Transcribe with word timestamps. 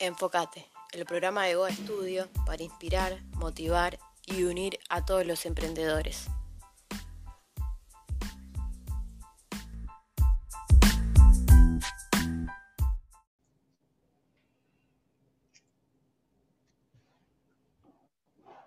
Enfócate, 0.00 0.64
el 0.92 1.04
programa 1.06 1.46
de 1.46 1.56
Goa 1.56 1.72
Studio 1.72 2.28
para 2.46 2.62
inspirar, 2.62 3.18
motivar 3.34 3.98
y 4.26 4.44
unir 4.44 4.78
a 4.88 5.04
todos 5.04 5.26
los 5.26 5.44
emprendedores. 5.44 6.28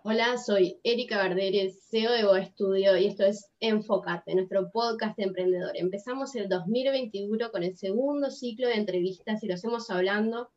Hola, 0.04 0.38
soy 0.38 0.82
Erika 0.84 1.24
Verderes, 1.24 1.88
CEO 1.90 2.12
de 2.12 2.24
Goa 2.24 2.44
Studio 2.44 2.98
y 2.98 3.06
esto 3.08 3.24
es 3.24 3.50
Enfócate, 3.62 4.36
nuestro 4.36 4.70
podcast 4.70 5.16
de 5.16 5.24
emprendedor. 5.24 5.78
Empezamos 5.78 6.36
el 6.36 6.50
2021 6.50 7.52
con 7.52 7.64
el 7.64 7.78
segundo 7.78 8.30
ciclo 8.32 8.68
de 8.68 8.76
entrevistas 8.76 9.42
y 9.44 9.48
lo 9.48 9.54
hacemos 9.54 9.90
hablando 9.90 10.50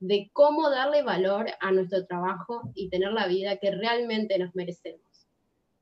de 0.00 0.30
cómo 0.32 0.70
darle 0.70 1.02
valor 1.02 1.46
a 1.60 1.72
nuestro 1.72 2.06
trabajo 2.06 2.70
y 2.74 2.88
tener 2.88 3.12
la 3.12 3.26
vida 3.26 3.56
que 3.56 3.70
realmente 3.70 4.38
nos 4.38 4.54
merecemos. 4.54 5.26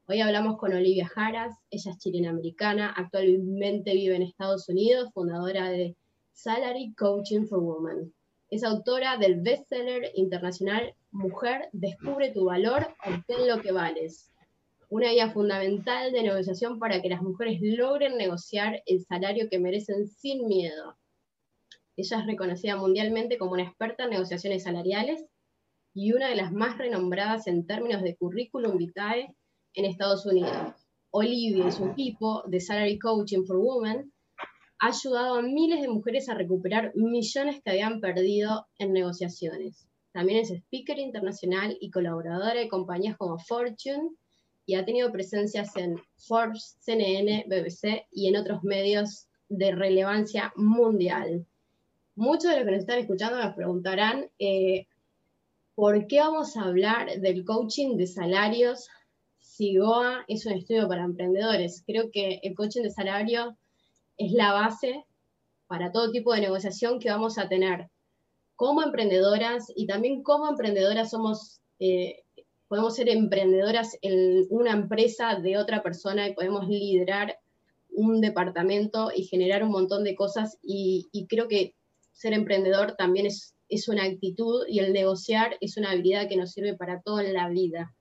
Hoy 0.06 0.20
hablamos 0.20 0.58
con 0.58 0.72
Olivia 0.72 1.08
Jaras, 1.08 1.54
ella 1.70 1.90
es 1.90 1.98
chilena-americana, 1.98 2.92
actualmente 2.96 3.94
vive 3.94 4.16
en 4.16 4.22
Estados 4.22 4.68
Unidos, 4.68 5.10
fundadora 5.14 5.70
de 5.70 5.96
Salary 6.32 6.94
Coaching 6.94 7.46
for 7.46 7.60
Women. 7.60 8.12
Es 8.50 8.62
autora 8.64 9.16
del 9.16 9.40
bestseller 9.40 10.10
internacional 10.14 10.94
Mujer, 11.14 11.68
descubre 11.72 12.32
tu 12.32 12.46
valor, 12.46 12.88
obtén 13.06 13.46
lo 13.46 13.60
que 13.62 13.70
vales. 13.70 14.32
Una 14.88 15.10
guía 15.10 15.30
fundamental 15.30 16.10
de 16.10 16.24
negociación 16.24 16.80
para 16.80 17.00
que 17.00 17.08
las 17.08 17.22
mujeres 17.22 17.60
logren 17.62 18.16
negociar 18.16 18.82
el 18.86 19.04
salario 19.04 19.48
que 19.48 19.60
merecen 19.60 20.08
sin 20.08 20.48
miedo. 20.48 20.96
Ella 21.96 22.18
es 22.18 22.26
reconocida 22.26 22.76
mundialmente 22.76 23.38
como 23.38 23.52
una 23.52 23.62
experta 23.62 24.04
en 24.04 24.10
negociaciones 24.10 24.64
salariales 24.64 25.24
y 25.94 26.12
una 26.12 26.28
de 26.28 26.34
las 26.34 26.52
más 26.52 26.76
renombradas 26.76 27.46
en 27.46 27.66
términos 27.66 28.02
de 28.02 28.16
currículum 28.16 28.76
vitae 28.76 29.34
en 29.74 29.84
Estados 29.84 30.26
Unidos. 30.26 30.74
Olivia 31.10 31.68
y 31.68 31.72
su 31.72 31.86
equipo 31.86 32.42
de 32.48 32.60
Salary 32.60 32.98
Coaching 32.98 33.44
for 33.44 33.58
Women 33.58 34.12
ha 34.80 34.88
ayudado 34.88 35.36
a 35.36 35.42
miles 35.42 35.80
de 35.82 35.88
mujeres 35.88 36.28
a 36.28 36.34
recuperar 36.34 36.90
millones 36.96 37.62
que 37.62 37.70
habían 37.70 38.00
perdido 38.00 38.66
en 38.78 38.92
negociaciones. 38.92 39.86
También 40.12 40.40
es 40.40 40.50
speaker 40.50 40.98
internacional 40.98 41.76
y 41.80 41.92
colaboradora 41.92 42.58
de 42.58 42.68
compañías 42.68 43.16
como 43.16 43.38
Fortune 43.38 44.10
y 44.66 44.74
ha 44.74 44.84
tenido 44.84 45.12
presencias 45.12 45.76
en 45.76 46.00
Forbes, 46.16 46.76
CNN, 46.80 47.46
BBC 47.46 48.06
y 48.10 48.26
en 48.26 48.36
otros 48.36 48.64
medios 48.64 49.28
de 49.48 49.72
relevancia 49.72 50.52
mundial 50.56 51.46
muchos 52.16 52.50
de 52.50 52.56
los 52.56 52.64
que 52.64 52.70
nos 52.70 52.80
están 52.80 52.98
escuchando 52.98 53.38
nos 53.38 53.54
preguntarán 53.54 54.30
eh, 54.38 54.86
por 55.74 56.06
qué 56.06 56.20
vamos 56.20 56.56
a 56.56 56.62
hablar 56.62 57.20
del 57.20 57.44
coaching 57.44 57.96
de 57.96 58.06
salarios 58.06 58.88
si 59.40 59.76
GOA 59.76 60.24
es 60.28 60.46
un 60.46 60.52
estudio 60.52 60.88
para 60.88 61.04
emprendedores. 61.04 61.82
Creo 61.86 62.10
que 62.10 62.40
el 62.42 62.54
coaching 62.54 62.82
de 62.82 62.90
salario 62.90 63.56
es 64.16 64.32
la 64.32 64.52
base 64.52 65.04
para 65.66 65.92
todo 65.92 66.10
tipo 66.10 66.32
de 66.32 66.40
negociación 66.40 66.98
que 66.98 67.10
vamos 67.10 67.38
a 67.38 67.48
tener 67.48 67.88
como 68.56 68.82
emprendedoras 68.82 69.66
y 69.74 69.86
también 69.86 70.22
como 70.22 70.48
emprendedoras 70.48 71.10
somos, 71.10 71.60
eh, 71.80 72.22
podemos 72.68 72.94
ser 72.94 73.08
emprendedoras 73.08 73.98
en 74.02 74.46
una 74.50 74.70
empresa 74.70 75.34
de 75.36 75.58
otra 75.58 75.82
persona 75.82 76.28
y 76.28 76.34
podemos 76.34 76.68
liderar 76.68 77.38
un 77.90 78.20
departamento 78.20 79.10
y 79.14 79.24
generar 79.24 79.64
un 79.64 79.70
montón 79.70 80.04
de 80.04 80.14
cosas 80.14 80.58
y 80.62 81.26
creo 81.28 81.48
que 81.48 81.74
ser 82.14 82.32
emprendedor 82.32 82.94
también 82.96 83.26
es, 83.26 83.54
es 83.68 83.88
una 83.88 84.04
actitud 84.04 84.64
y 84.68 84.78
el 84.78 84.92
negociar 84.92 85.56
es 85.60 85.76
una 85.76 85.90
habilidad 85.90 86.28
que 86.28 86.36
nos 86.36 86.52
sirve 86.52 86.74
para 86.74 87.02
toda 87.02 87.22
la 87.24 87.48
vida. 87.48 87.92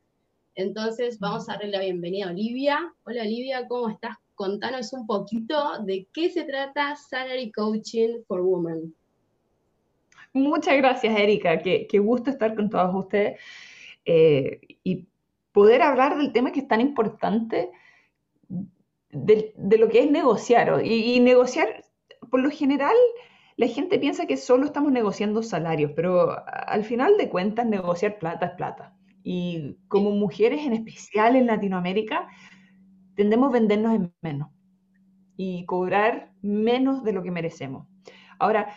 Entonces, 0.55 1.19
vamos 1.19 1.49
a 1.49 1.53
darle 1.53 1.71
la 1.71 1.79
bienvenida 1.81 2.27
a 2.27 2.29
Olivia. 2.29 2.93
Hola 3.05 3.23
Olivia, 3.23 3.67
¿cómo 3.67 3.89
estás? 3.89 4.15
Contanos 4.35 4.93
un 4.93 5.07
poquito 5.07 5.83
de 5.83 6.07
qué 6.13 6.29
se 6.29 6.43
trata 6.43 6.95
Salary 6.95 7.51
Coaching 7.51 8.23
for 8.27 8.41
Women. 8.41 8.95
Muchas 10.33 10.77
gracias, 10.77 11.19
Erika. 11.19 11.59
Qué, 11.59 11.87
qué 11.87 11.99
gusto 11.99 12.29
estar 12.29 12.55
con 12.55 12.69
todos 12.69 12.93
ustedes 12.95 13.39
eh, 14.05 14.59
y 14.83 15.05
poder 15.51 15.81
hablar 15.81 16.17
del 16.17 16.31
tema 16.31 16.51
que 16.51 16.61
es 16.61 16.67
tan 16.67 16.81
importante 16.81 17.71
de, 19.09 19.53
de 19.55 19.77
lo 19.77 19.89
que 19.89 19.99
es 19.99 20.11
negociar. 20.11 20.83
Y, 20.83 21.15
y 21.15 21.19
negociar, 21.19 21.83
por 22.29 22.41
lo 22.41 22.49
general, 22.51 22.95
la 23.63 23.69
gente 23.69 23.97
piensa 23.97 24.25
que 24.25 24.35
solo 24.35 24.65
estamos 24.65 24.91
negociando 24.91 25.41
salarios, 25.41 25.93
pero 25.95 26.35
al 26.45 26.83
final 26.83 27.15
de 27.17 27.29
cuentas 27.29 27.65
negociar 27.65 28.19
plata 28.19 28.47
es 28.47 28.51
plata. 28.55 28.93
Y 29.23 29.77
como 29.87 30.11
mujeres, 30.11 30.65
en 30.65 30.73
especial 30.73 31.37
en 31.37 31.47
Latinoamérica, 31.47 32.27
tendemos 33.15 33.49
a 33.49 33.53
vendernos 33.53 33.95
en 33.95 34.13
menos 34.21 34.49
y 35.37 35.65
cobrar 35.65 36.33
menos 36.41 37.05
de 37.05 37.13
lo 37.13 37.23
que 37.23 37.31
merecemos. 37.31 37.87
Ahora, 38.37 38.67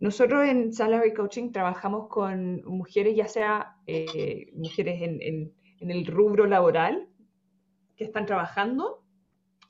nosotros 0.00 0.44
en 0.48 0.72
Salary 0.72 1.14
Coaching 1.14 1.52
trabajamos 1.52 2.08
con 2.08 2.64
mujeres, 2.64 3.14
ya 3.14 3.28
sea 3.28 3.76
eh, 3.86 4.50
mujeres 4.54 5.02
en, 5.02 5.52
el 5.78 6.06
rubro 6.06 6.46
laboral 6.46 7.08
que 7.96 8.02
están 8.02 8.26
trabajando 8.26 9.04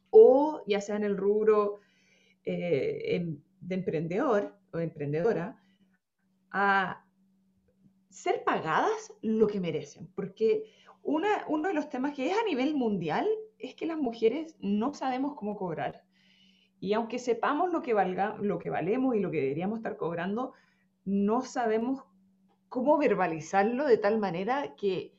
o 0.08 0.62
ya 0.66 0.80
sea 0.80 0.96
en 0.96 1.04
el 1.04 1.18
rubro 1.18 1.80
eh, 2.46 3.36
de 3.60 3.74
emprendedor 3.74 4.61
o 4.72 4.78
emprendedora 4.78 5.60
a 6.50 7.04
ser 8.08 8.44
pagadas 8.44 9.12
lo 9.22 9.46
que 9.46 9.60
merecen, 9.60 10.06
porque 10.14 10.64
una, 11.02 11.44
uno 11.48 11.68
de 11.68 11.74
los 11.74 11.88
temas 11.88 12.14
que 12.14 12.30
es 12.30 12.38
a 12.38 12.44
nivel 12.44 12.74
mundial 12.74 13.26
es 13.58 13.74
que 13.74 13.86
las 13.86 13.98
mujeres 13.98 14.56
no 14.60 14.92
sabemos 14.92 15.34
cómo 15.34 15.56
cobrar. 15.56 16.02
Y 16.78 16.94
aunque 16.94 17.18
sepamos 17.18 17.72
lo 17.72 17.80
que, 17.82 17.94
valga, 17.94 18.36
lo 18.40 18.58
que 18.58 18.70
valemos 18.70 19.14
y 19.14 19.20
lo 19.20 19.30
que 19.30 19.40
deberíamos 19.40 19.78
estar 19.78 19.96
cobrando, 19.96 20.52
no 21.04 21.42
sabemos 21.42 22.04
cómo 22.68 22.98
verbalizarlo 22.98 23.86
de 23.86 23.98
tal 23.98 24.18
manera 24.18 24.74
que 24.76 25.14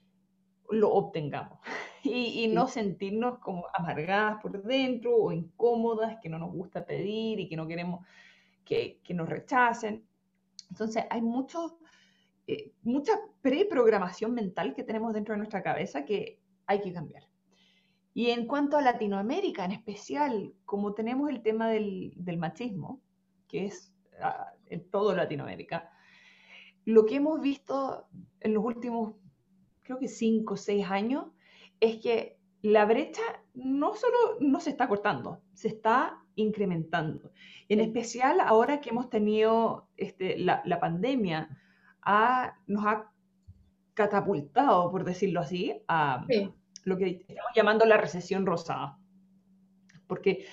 lo 0.70 0.92
obtengamos. 0.92 1.60
Y, 2.06 2.44
y, 2.44 2.48
no 2.50 2.68
sentirnos 2.68 3.40
como 3.40 3.64
amargadas 3.74 4.42
por 4.42 4.62
dentro 4.62 5.16
o 5.16 5.32
incómodas, 5.32 6.18
que 6.22 6.28
no 6.28 6.38
nos 6.38 6.52
gusta 6.52 6.86
pedir 6.86 7.40
y 7.40 7.48
que 7.48 7.56
no 7.56 7.66
queremos 7.66 8.06
que, 8.64 9.00
nos 9.10 9.30
rechacen. 9.30 10.06
Entonces, 10.70 11.06
hay 11.10 11.22
mucho, 11.22 11.80
eh, 12.48 12.72
mucha 12.84 13.14
preprogramación 13.42 14.34
mental 14.34 14.74
que 14.74 14.84
tenemos 14.84 15.14
dentro 15.14 15.34
de 15.34 15.40
nuestra 15.40 15.64
cabeza 15.64 16.06
que 16.06 16.40
hay 16.66 16.82
que 16.82 16.94
cambiar. 16.94 17.24
Y 18.14 18.30
en 18.30 18.46
cuanto 18.46 18.78
a 18.78 18.82
Latinoamérica 18.82 19.66
en 19.66 19.72
especial, 19.72 20.54
como 20.66 20.94
tenemos 20.94 21.30
el 21.30 21.42
tema 21.42 21.70
del, 21.70 22.14
machismo, 22.38 23.02
que 23.48 23.66
es 23.66 23.92
ah, 24.22 24.54
en 24.68 24.90
todo 24.90 25.16
Latinoamérica, 25.16 25.90
lo 26.86 27.06
que 27.06 27.16
hemos 27.16 27.42
visto 27.42 28.08
en 28.40 28.54
los 28.54 28.64
últimos, 28.64 29.16
creo 29.82 29.98
que 29.98 30.08
cinco 30.08 30.54
o 30.54 30.58
seis 30.58 30.86
años, 30.90 31.28
es 31.80 31.98
que 31.98 32.38
la 32.62 32.86
brecha 32.86 33.22
no 33.54 33.94
solo 33.96 34.38
no 34.40 34.60
se 34.60 34.70
está 34.70 34.88
cortando, 34.88 35.42
se 35.54 35.68
está 35.68 36.23
incrementando. 36.36 37.32
En 37.70 37.80
especial 37.80 38.40
ahora 38.40 38.82
que 38.82 38.90
hemos 38.90 39.10
tenido 39.10 39.88
este, 39.98 40.38
la, 40.38 40.80
pandemia, 40.80 41.50
nos 42.68 42.86
ha 42.86 43.12
catapultado, 43.94 44.92
por 44.92 45.04
decirlo 45.04 45.42
así, 45.42 45.74
a 45.88 46.26
lo 46.84 46.98
que 46.98 47.26
estamos 47.28 47.52
llamando 47.56 47.86
la 47.86 47.98
recesión 47.98 48.46
rosada. 48.46 48.98
Porque 50.08 50.46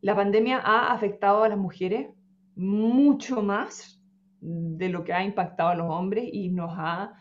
la 0.00 0.14
pandemia 0.14 0.58
ha 0.58 0.92
afectado 0.92 1.44
a 1.44 1.48
las 1.48 1.58
mujeres 1.58 2.08
mucho 2.54 3.42
más 3.42 4.02
de 4.40 4.88
lo 4.88 5.04
que 5.04 5.12
ha 5.12 5.24
impactado 5.24 5.70
a 5.70 5.74
los 5.74 5.90
hombres 5.90 6.28
y 6.32 6.48
nos 6.50 6.72
ha... 6.76 7.14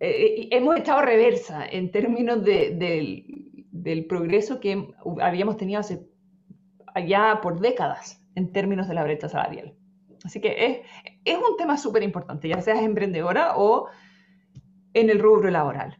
Eh, 0.00 0.08
eh, 0.10 0.48
hemos 0.50 0.76
estado 0.76 1.02
reversa 1.02 1.66
en 1.66 1.90
términos 1.90 2.44
del 2.44 4.06
progreso 4.08 4.60
que 4.60 4.88
habíamos 5.20 5.56
tenido 5.56 5.80
hace 5.80 6.08
allá 6.94 7.40
por 7.42 7.60
décadas 7.60 8.22
en 8.34 8.52
términos 8.52 8.88
de 8.88 8.94
la 8.94 9.04
brecha 9.04 9.28
salarial. 9.28 9.74
Así 10.24 10.40
que 10.40 10.86
es, 11.24 11.36
un 11.36 11.56
tema 11.58 11.76
súper 11.76 12.02
importante, 12.02 12.48
ya 12.48 12.62
seas 12.62 12.82
emprendedora 12.82 13.58
o 13.58 13.88
en 14.94 15.10
el 15.10 15.18
rubro 15.18 15.50
laboral. 15.50 15.98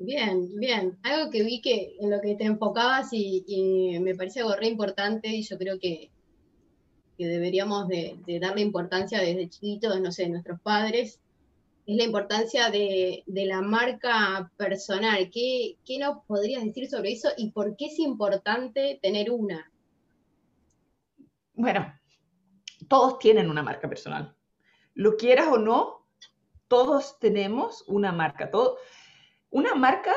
Bien, 0.00 0.48
bien. 0.58 0.98
Algo 1.04 1.30
que 1.30 1.44
vi 1.44 1.60
que 1.60 1.94
en 2.00 2.10
lo 2.10 2.20
que 2.20 2.34
te 2.34 2.44
enfocabas 2.44 3.10
y, 3.12 4.00
me 4.00 4.16
parece 4.16 4.40
algo 4.40 4.56
re 4.56 4.66
importante 4.66 5.28
y 5.28 5.42
yo 5.42 5.56
creo 5.56 5.78
que, 5.78 6.10
deberíamos 7.16 7.86
de, 7.86 8.18
darle 8.40 8.62
importancia 8.62 9.20
desde 9.20 9.48
chiquitos, 9.48 10.00
no 10.00 10.10
sé, 10.10 10.28
nuestros 10.28 10.60
padres, 10.60 11.20
es 11.86 11.96
la 11.96 12.02
importancia 12.02 12.70
de, 12.70 13.22
la 13.28 13.62
marca 13.62 14.50
personal. 14.56 15.30
¿Qué, 15.30 15.76
¿Qué, 15.84 15.98
nos 15.98 16.24
podrías 16.26 16.64
decir 16.64 16.88
sobre 16.88 17.12
eso 17.12 17.28
y 17.36 17.52
por 17.52 17.76
qué 17.76 17.86
es 17.86 18.00
importante 18.00 18.98
tener 19.00 19.30
una? 19.30 19.71
Bueno, 21.54 21.92
todos 22.88 23.18
tienen 23.18 23.50
una 23.50 23.62
marca 23.62 23.88
personal. 23.88 24.36
lo 24.94 25.16
quieras 25.16 25.48
o 25.48 25.58
no, 25.58 26.06
todos 26.68 27.18
tenemos 27.18 27.84
una 27.86 28.12
marca. 28.12 28.50
Todo, 28.50 28.76
una 29.50 29.74
marca, 29.74 30.12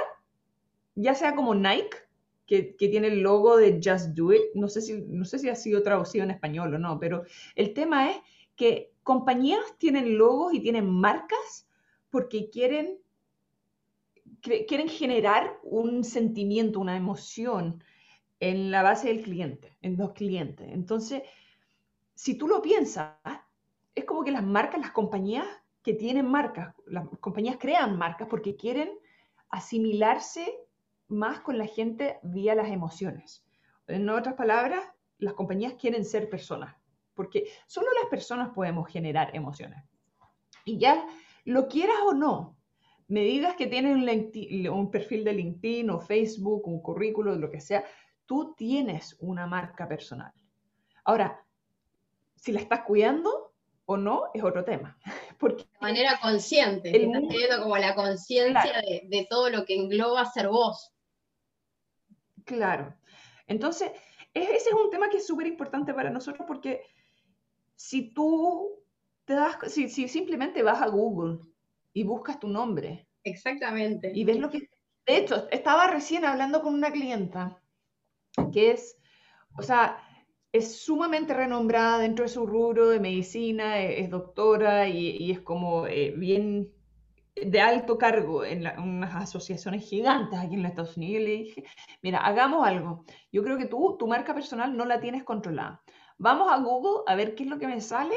ya 0.95 1.15
sea 1.15 1.35
como 1.35 1.55
Nike, 1.55 1.97
que, 2.45 2.75
tiene 2.77 3.07
el 3.07 3.21
logo 3.21 3.57
de 3.57 3.81
Just 3.83 4.09
Do 4.09 4.33
It, 4.33 4.41
no 4.53 4.67
sé, 4.67 4.81
si, 4.81 5.01
no 5.07 5.25
sé 5.25 5.39
si 5.39 5.49
ha 5.49 5.55
sido 5.55 5.83
traducido 5.83 6.23
en 6.23 6.31
español 6.31 6.73
o 6.73 6.77
no, 6.77 6.99
pero 6.99 7.23
el 7.55 7.73
tema 7.73 8.09
es 8.11 8.17
que 8.55 8.93
compañías 9.03 9.77
tienen 9.77 10.17
logos 10.17 10.53
y 10.53 10.61
tienen 10.61 10.89
marcas 10.89 11.67
porque 12.09 12.49
quieren, 12.49 12.99
quieren 14.41 14.87
generar 14.87 15.59
un 15.63 16.03
sentimiento, 16.03 16.79
una 16.79 16.95
emoción 16.95 17.83
en 18.39 18.71
la 18.71 18.83
base 18.83 19.07
del 19.07 19.23
cliente, 19.23 19.77
en 19.81 19.97
los 19.97 20.13
clientes. 20.13 20.67
Entonces, 20.71 21.23
si 22.13 22.35
tú 22.37 22.47
lo 22.47 22.61
piensas, 22.61 23.15
es 23.93 24.05
como 24.05 24.23
que 24.23 24.31
las 24.31 24.43
marcas, 24.43 24.81
las 24.81 24.91
compañías 24.91 25.45
que 25.81 25.93
tienen 25.93 26.27
marcas, 26.27 26.73
las 26.87 27.07
compañías 27.19 27.57
crean 27.59 27.97
marcas 27.97 28.27
porque 28.27 28.55
quieren 28.55 28.89
asimilarse 29.49 30.45
más 31.07 31.39
con 31.41 31.57
la 31.57 31.67
gente 31.67 32.19
vía 32.23 32.55
las 32.55 32.69
emociones. 32.69 33.45
En 33.87 34.09
otras 34.09 34.35
palabras, 34.35 34.83
las 35.19 35.33
compañías 35.33 35.73
quieren 35.73 36.03
ser 36.03 36.29
personas, 36.29 36.75
porque 37.13 37.47
solo 37.67 37.87
las 38.01 38.09
personas 38.09 38.49
podemos 38.49 38.87
generar 38.89 39.35
emociones. 39.35 39.83
Y 40.65 40.79
ya, 40.79 41.05
lo 41.45 41.67
quieras 41.67 41.97
o 42.07 42.13
no, 42.13 42.57
me 43.07 43.21
digas 43.21 43.55
que 43.55 43.67
tienes 43.67 43.95
un, 44.69 44.89
perfil 44.89 45.23
de 45.23 45.33
LinkedIn 45.33 45.89
o 45.91 45.99
Facebook, 45.99 46.67
un 46.67 46.81
currículo, 46.81 47.35
lo 47.35 47.51
que 47.51 47.61
sea, 47.61 47.85
tú 48.25 48.53
tienes 48.55 49.15
una 49.19 49.47
marca 49.47 49.87
personal. 49.87 50.31
Ahora, 51.03 51.45
si 52.35 52.51
la 52.51 52.59
estás 52.59 52.81
cuidando 52.81 53.53
o 53.85 53.97
no, 53.97 54.29
es 54.33 54.43
otro 54.43 54.63
tema. 54.63 54.97
Porque 55.39 55.63
de 55.63 55.79
manera 55.79 56.19
consciente, 56.21 56.89
estás 56.89 57.27
teniendo 57.27 57.61
como 57.61 57.77
la 57.77 57.93
conciencia 57.93 58.81
de, 58.81 59.03
de, 59.05 59.27
todo 59.29 59.49
lo 59.49 59.65
que 59.65 59.75
engloba 59.75 60.25
ser 60.25 60.47
vos. 60.47 60.93
Claro. 62.45 62.95
Entonces, 63.47 63.91
ese 64.33 64.69
es 64.69 64.73
un 64.73 64.89
tema 64.89 65.09
que 65.09 65.17
es 65.17 65.27
súper 65.27 65.47
importante 65.47 65.93
para 65.93 66.09
nosotros 66.09 66.45
porque 66.47 66.81
si 67.75 68.13
tú 68.13 68.83
te 69.25 69.33
das, 69.33 69.57
si, 69.71 69.89
simplemente 69.89 70.63
vas 70.63 70.81
a 70.81 70.87
Google 70.87 71.39
y 71.93 72.03
buscas 72.03 72.39
tu 72.39 72.47
nombre. 72.47 73.07
Exactamente. 73.23 74.11
Y 74.13 74.23
ves 74.23 74.37
lo 74.37 74.49
que... 74.49 74.69
De 75.05 75.17
hecho, 75.17 75.47
estaba 75.51 75.87
recién 75.87 76.25
hablando 76.25 76.61
con 76.61 76.73
una 76.73 76.91
clienta 76.91 77.61
que 78.51 78.71
es, 78.71 78.97
o 79.57 79.61
sea, 79.61 79.97
es 80.51 80.77
sumamente 80.77 81.33
renombrada 81.33 81.99
dentro 81.99 82.23
de 82.23 82.29
su 82.29 82.45
rubro 82.45 82.87
de 82.89 82.99
medicina, 82.99 83.79
es, 83.79 84.09
doctora 84.09 84.87
y, 84.87 85.31
es 85.31 85.41
como 85.41 85.85
eh, 85.87 86.13
bien 86.15 86.71
de 87.35 87.59
alto 87.59 87.97
cargo 87.97 88.45
en, 88.45 88.65
unas 88.79 89.15
asociaciones 89.15 89.83
gigantes 89.83 90.39
aquí 90.39 90.55
en 90.55 90.63
los 90.63 90.69
Estados 90.69 90.95
Unidos 90.95 91.21
y 91.21 91.25
le 91.25 91.31
dije, 91.31 91.63
mira, 92.01 92.19
hagamos 92.19 92.65
algo. 92.65 93.03
Yo 93.31 93.43
creo 93.43 93.57
que 93.57 93.65
tú, 93.65 93.97
tu 93.99 94.07
marca 94.07 94.33
personal 94.33 94.77
no 94.77 94.85
la 94.85 95.01
tienes 95.01 95.23
controlada. 95.23 95.83
Vamos 96.17 96.49
a 96.49 96.57
Google 96.59 97.03
a 97.07 97.15
ver 97.15 97.35
qué 97.35 97.43
es 97.43 97.49
lo 97.49 97.59
que 97.59 97.67
me 97.67 97.81
sale 97.81 98.15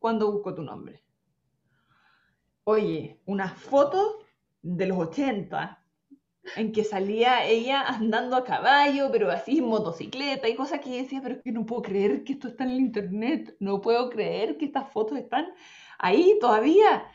cuando 0.00 0.32
busco 0.32 0.54
tu 0.54 0.62
nombre. 0.62 1.04
Oye, 2.64 3.20
una 3.26 3.48
foto 3.48 4.24
de 4.60 4.86
los 4.86 4.98
80 4.98 5.83
en 6.56 6.72
que 6.72 6.84
salía 6.84 7.46
ella 7.46 7.82
andando 7.82 8.36
a 8.36 8.44
caballo, 8.44 9.10
pero 9.10 9.30
así 9.30 9.58
en 9.58 9.66
motocicleta 9.66 10.48
y 10.48 10.54
cosas 10.54 10.80
que 10.80 11.02
decía, 11.02 11.20
pero 11.22 11.36
es 11.36 11.42
que 11.42 11.52
no 11.52 11.66
puedo 11.66 11.82
creer 11.82 12.24
que 12.24 12.34
esto 12.34 12.48
está 12.48 12.64
en 12.64 12.70
el 12.70 12.80
internet, 12.80 13.56
no 13.60 13.80
puedo 13.80 14.10
creer 14.10 14.56
que 14.56 14.66
estas 14.66 14.92
fotos 14.92 15.18
están 15.18 15.46
ahí 15.98 16.36
todavía. 16.40 17.06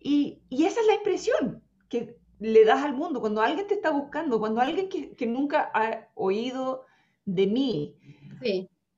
Y, 0.00 0.42
esa 0.50 0.80
es 0.80 0.86
la 0.86 0.94
impresión 0.94 1.62
que 1.88 2.16
le 2.38 2.64
das 2.64 2.84
al 2.84 2.94
mundo 2.94 3.20
cuando 3.20 3.40
alguien 3.40 3.66
te 3.66 3.74
está 3.74 3.90
buscando, 3.90 4.38
cuando 4.38 4.60
alguien 4.60 4.88
que, 4.88 5.26
nunca 5.26 5.70
ha 5.72 6.08
oído 6.14 6.84
de 7.24 7.46
mí, 7.46 7.96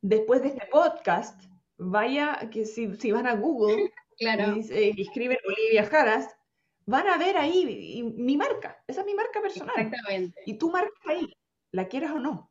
después 0.03 0.43
de 0.43 0.49
este 0.49 0.67
podcast, 0.67 1.41
vaya, 1.79 2.51
que 2.51 2.65
si, 2.65 2.87
van 3.13 3.27
a 3.27 3.35
Google 3.35 3.93
claro. 4.19 4.57
y, 4.57 5.01
escriben 5.01 5.39
Olivia 5.47 5.85
Jaras, 5.85 6.37
van 6.87 7.09
a 7.09 7.19
ver 7.19 7.37
ahí 7.37 8.03
mi 8.17 8.37
marca, 8.37 8.83
esa 8.87 9.01
es 9.01 9.07
mi 9.07 9.15
marca 9.15 9.41
personal. 9.41 9.75
Exactamente. 9.77 10.41
Y 10.47 10.55
tu 10.55 10.71
marca 10.71 10.91
ahí, 11.09 11.33
la 11.73 11.89
quieras 11.89 12.13
o 12.13 12.19
no. 12.19 12.51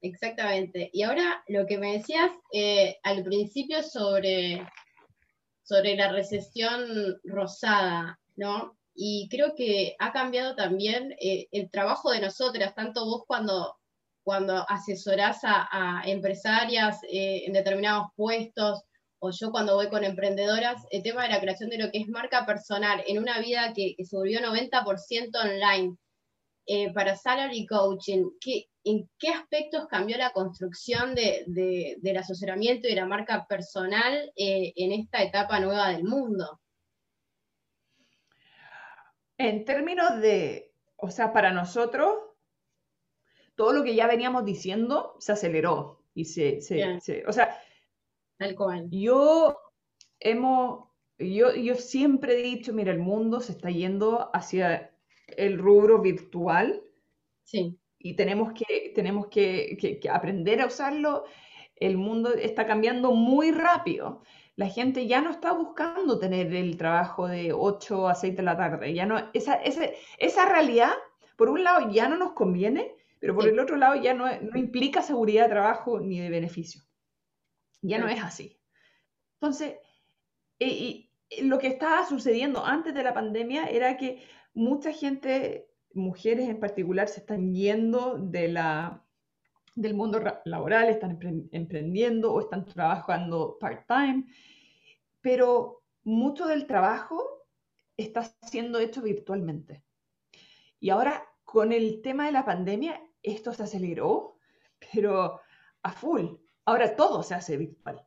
Exactamente. 0.00 0.90
Y 0.92 1.02
ahora 1.02 1.42
lo 1.48 1.66
que 1.66 1.78
me 1.78 1.92
decías 1.98 2.30
eh, 2.52 2.98
al 3.02 3.22
principio 3.24 3.82
sobre 3.82 4.66
sobre 5.66 5.96
la 5.96 6.12
recesión 6.12 7.18
rosada, 7.24 8.20
¿no? 8.36 8.78
Y 8.94 9.28
creo 9.28 9.54
que 9.56 9.96
ha 9.98 10.12
cambiado 10.12 10.54
también 10.54 11.12
eh, 11.20 11.48
el 11.50 11.70
trabajo 11.70 12.12
de 12.12 12.20
nosotras, 12.20 12.74
tanto 12.74 13.04
vos 13.04 13.24
cuando, 13.26 13.76
cuando 14.22 14.64
asesorás 14.68 15.40
a, 15.42 16.02
empresarias 16.06 17.02
eh, 17.10 17.42
en 17.46 17.52
determinados 17.52 18.06
puestos, 18.14 18.84
o 19.18 19.30
yo 19.30 19.50
cuando 19.50 19.74
voy 19.74 19.88
con 19.88 20.04
emprendedoras, 20.04 20.84
el 20.90 21.02
tema 21.02 21.22
de 21.22 21.30
la 21.30 21.40
creación 21.40 21.70
de 21.70 21.78
lo 21.78 21.90
que 21.90 21.98
es 21.98 22.08
marca 22.08 22.44
personal 22.46 23.02
en 23.06 23.18
una 23.18 23.40
vida 23.40 23.72
que, 23.74 23.94
que 23.96 24.04
se 24.04 24.16
volvió 24.16 24.40
90% 24.40 25.30
online, 25.42 25.96
eh, 26.68 26.92
para 26.92 27.14
Salary 27.14 27.64
Coaching, 27.64 28.28
¿en 28.82 29.08
qué 29.20 29.28
aspectos 29.28 29.86
cambió 29.86 30.18
la 30.18 30.32
construcción 30.32 31.14
del 31.14 32.16
asesoramiento 32.16 32.88
y 32.88 32.90
de 32.90 32.96
la 32.96 33.06
marca 33.06 33.46
personal 33.46 34.32
eh, 34.34 34.72
en 34.74 34.90
esta 34.90 35.22
etapa 35.22 35.60
nueva 35.60 35.90
del 35.90 36.02
mundo? 36.02 36.60
En 39.38 39.64
términos 39.64 40.20
de, 40.20 40.72
o 40.96 41.08
sea, 41.08 41.32
para 41.32 41.52
nosotros, 41.52 42.16
todo 43.54 43.72
lo 43.72 43.84
que 43.84 43.94
ya 43.94 44.08
veníamos 44.08 44.44
diciendo 44.44 45.14
se 45.20 45.32
aceleró 45.32 46.02
y 46.14 46.24
se, 46.24 46.58
o 47.28 47.32
sea, 47.32 47.56
tal 48.38 48.54
cual. 48.54 48.88
Yo 48.90 49.56
hemos, 50.20 50.88
yo, 51.18 51.54
yo 51.54 51.74
siempre 51.74 52.38
he 52.38 52.42
dicho, 52.42 52.72
mira, 52.72 52.92
el 52.92 52.98
mundo 52.98 53.40
se 53.40 53.52
está 53.52 53.70
yendo 53.70 54.30
hacia 54.34 54.92
el 55.28 55.58
rubro 55.58 56.00
virtual. 56.00 56.82
Sí. 57.44 57.78
Y 57.98 58.14
tenemos 58.14 58.52
que, 58.52 58.92
tenemos 58.94 59.28
que, 59.28 60.00
aprender 60.10 60.60
a 60.60 60.66
usarlo. 60.66 61.24
El 61.74 61.96
mundo 61.96 62.32
está 62.34 62.66
cambiando 62.66 63.12
muy 63.12 63.50
rápido. 63.50 64.22
La 64.54 64.68
gente 64.68 65.06
ya 65.06 65.20
no 65.20 65.30
está 65.30 65.52
buscando 65.52 66.18
tener 66.18 66.54
el 66.54 66.78
trabajo 66.78 67.28
de 67.28 67.52
8 67.52 68.08
a 68.08 68.14
6 68.14 68.36
de 68.36 68.42
la 68.42 68.56
tarde. 68.56 68.94
Ya 68.94 69.04
no, 69.04 69.30
esa, 69.34 69.60
esa 70.18 70.46
realidad, 70.46 70.92
por 71.36 71.50
un 71.50 71.62
lado, 71.62 71.90
ya 71.90 72.08
no 72.08 72.16
nos 72.16 72.32
conviene, 72.32 72.94
pero 73.20 73.34
por 73.34 73.48
el 73.48 73.58
otro 73.58 73.76
lado 73.76 74.00
ya 74.00 74.14
no, 74.14 74.26
no, 74.40 74.58
implica 74.58 75.02
seguridad 75.02 75.44
de 75.44 75.50
trabajo 75.50 76.00
ni 76.00 76.20
de 76.20 76.30
beneficio. 76.30 76.85
Ya 77.82 77.98
no 77.98 78.08
es 78.08 78.22
así. 78.22 78.58
Entonces, 79.34 79.76
y 80.58 81.10
lo 81.42 81.58
que 81.58 81.68
estaba 81.68 82.06
sucediendo 82.06 82.64
antes 82.64 82.94
de 82.94 83.02
la 83.02 83.14
pandemia 83.14 83.66
era 83.66 83.96
que 83.96 84.22
mucha 84.54 84.92
gente, 84.92 85.68
mujeres 85.92 86.48
en 86.48 86.60
particular, 86.60 87.08
se 87.08 87.20
están 87.20 87.52
yendo 87.54 88.18
de 88.18 88.48
la, 88.48 89.04
del 89.74 89.94
mundo 89.94 90.20
laboral, 90.44 90.88
están 90.88 91.18
emprendiendo 91.52 92.32
o 92.32 92.40
están 92.40 92.64
trabajando 92.64 93.58
part-time, 93.60 94.24
pero 95.20 95.82
mucho 96.04 96.46
del 96.46 96.66
trabajo 96.66 97.44
está 97.96 98.22
siendo 98.42 98.78
hecho 98.78 99.02
virtualmente. 99.02 99.82
Y 100.80 100.90
ahora, 100.90 101.24
con 101.44 101.72
el 101.72 102.00
tema 102.02 102.26
de 102.26 102.32
la 102.32 102.44
pandemia, 102.44 103.00
esto 103.22 103.52
se 103.52 103.64
aceleró, 103.64 104.38
pero 104.92 105.40
a 105.82 105.92
full. 105.92 106.26
Ahora 106.66 106.96
todo 106.96 107.22
se 107.22 107.34
hace 107.34 107.56
virtual, 107.56 108.04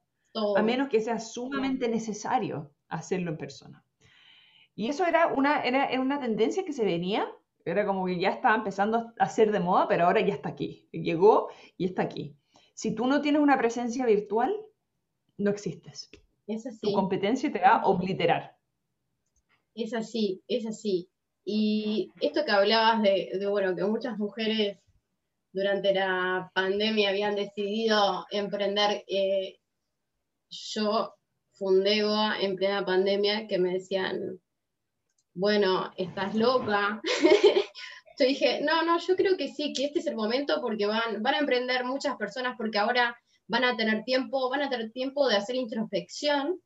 a 0.55 0.61
menos 0.61 0.89
que 0.89 1.01
sea 1.01 1.19
sumamente 1.19 1.87
necesario 1.87 2.71
hacerlo 2.89 3.31
en 3.31 3.37
persona. 3.37 3.83
Y 4.75 4.89
eso 4.89 5.05
era 5.05 5.27
una, 5.27 5.61
era, 5.63 5.99
una 5.99 6.19
tendencia 6.19 6.63
que 6.63 6.73
se 6.73 6.85
venía, 6.85 7.27
era 7.65 7.85
como 7.85 8.05
que 8.05 8.19
ya 8.19 8.29
estaba 8.29 8.55
empezando 8.55 9.13
a 9.17 9.29
ser 9.29 9.51
de 9.51 9.59
moda, 9.59 9.87
pero 9.87 10.05
ahora 10.05 10.21
ya 10.21 10.33
está 10.33 10.49
aquí. 10.49 10.87
Llegó 10.91 11.49
y 11.77 11.85
está 11.85 12.03
aquí. 12.03 12.35
Si 12.73 12.95
tú 12.95 13.07
no 13.07 13.21
tienes 13.21 13.41
una 13.41 13.57
presencia 13.57 14.05
virtual, 14.05 14.55
no 15.37 15.49
existes. 15.51 16.09
Es 16.47 16.65
así. 16.65 16.79
Tu 16.81 16.93
competencia 16.93 17.51
te 17.51 17.59
va 17.59 17.77
a 17.77 17.85
obliterar. 17.85 18.57
Es 19.75 19.93
así, 19.93 20.43
es 20.47 20.65
así. 20.65 21.09
Y 21.45 22.11
esto 22.21 22.45
que 22.45 22.51
hablabas 22.51 23.01
de, 23.01 23.47
bueno, 23.49 23.75
que 23.75 23.83
muchas 23.83 24.17
mujeres 24.17 24.77
durante 25.51 25.94
la 25.94 26.51
pandemia 26.53 27.10
habían 27.10 27.36
decidido 27.36 28.25
emprender, 28.32 29.03
eh, 29.08 29.60
yo 30.50 31.15
fundé 31.51 32.03
en 32.41 32.56
plena 32.56 32.86
pandemia 32.86 33.48
que 33.48 33.58
me 33.58 33.74
decían, 33.74 34.39
bueno, 35.34 35.91
estás 35.98 36.36
loca. 36.36 37.01
yo 38.20 38.25
dije, 38.25 38.62
no, 38.62 38.84
no, 38.84 39.00
yo 39.00 39.15
creo 39.15 39.38
que 39.38 39.50
sí, 39.50 39.74
que 39.74 39.86
este 39.86 40.00
es 40.00 40.08
el 40.08 40.15
momento 40.15 40.62
porque 40.62 40.86
van, 40.86 41.22
van 41.22 41.36
a 41.36 41.39
emprender 41.39 41.84
muchas 41.84 42.15
personas 42.18 42.56
porque 42.58 42.77
ahora 42.77 43.18
van 43.48 43.63
a 43.63 43.75
tener 43.75 44.03
tiempo, 44.03 44.50
van 44.50 44.62
a 44.62 44.70
tener 44.70 44.91
tiempo 44.91 45.27
de 45.27 45.36
hacer 45.36 45.56
introspección 45.56 46.62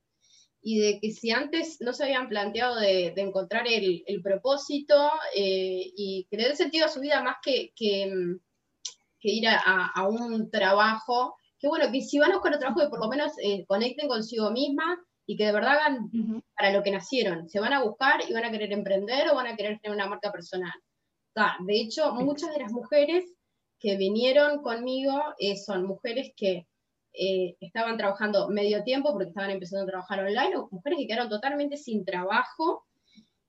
y 0.61 0.79
de 0.79 0.99
que 0.99 1.11
si 1.11 1.31
antes 1.31 1.77
no 1.81 1.93
se 1.93 2.05
habían 2.05 2.29
planteado 2.29 2.79
de, 2.79 3.13
encontrar 3.17 3.65
el, 3.67 4.21
propósito 4.23 5.11
eh, 5.35 5.91
y 5.95 6.25
que 6.29 6.37
le 6.37 6.49
dé 6.49 6.55
sentido 6.55 6.85
a 6.85 6.89
su 6.89 7.01
vida 7.01 7.21
más 7.21 7.35
que, 7.43 7.73
que, 7.75 8.37
ir 9.29 9.47
a, 9.47 10.07
un 10.07 10.49
trabajo, 10.49 11.35
que 11.59 11.67
bueno, 11.67 11.91
que 11.91 12.01
si 12.01 12.19
van 12.19 12.31
a 12.31 12.35
buscar 12.35 12.53
un 12.53 12.59
trabajo 12.59 12.81
que 12.81 12.89
por 12.89 12.99
lo 12.99 13.07
menos 13.07 13.31
eh, 13.41 13.65
conecten 13.67 14.07
consigo 14.07 14.51
misma 14.51 14.97
y 15.25 15.37
que 15.37 15.45
de 15.45 15.53
verdad 15.53 15.77
hagan 15.77 16.09
para 16.55 16.73
lo 16.73 16.83
que 16.83 16.91
nacieron. 16.91 17.49
Se 17.49 17.59
van 17.59 17.73
a 17.73 17.83
buscar 17.83 18.21
y 18.27 18.33
van 18.33 18.45
a 18.45 18.51
querer 18.51 18.71
emprender 18.73 19.29
o 19.29 19.35
van 19.35 19.47
a 19.47 19.55
querer 19.55 19.79
tener 19.79 19.95
una 19.95 20.07
marca 20.07 20.31
personal. 20.31 20.73
de 21.59 21.81
hecho, 21.81 22.13
muchas 22.13 22.51
de 22.53 22.59
las 22.59 22.71
mujeres 22.71 23.25
que 23.79 23.97
vinieron 23.97 24.61
conmigo 24.61 25.21
eh, 25.37 25.57
son 25.57 25.85
mujeres 25.85 26.31
que 26.35 26.67
eh, 27.13 27.55
estaban 27.59 27.97
trabajando 27.97 28.49
medio 28.49 28.83
tiempo 28.83 29.11
porque 29.11 29.29
estaban 29.29 29.51
empezando 29.51 29.83
a 29.83 29.87
trabajar 29.87 30.19
online, 30.19 30.55
o 30.57 30.67
mujeres 30.71 30.99
que 30.99 31.07
quedaron 31.07 31.29
totalmente 31.29 31.77
sin 31.77 32.03
trabajo. 32.05 32.85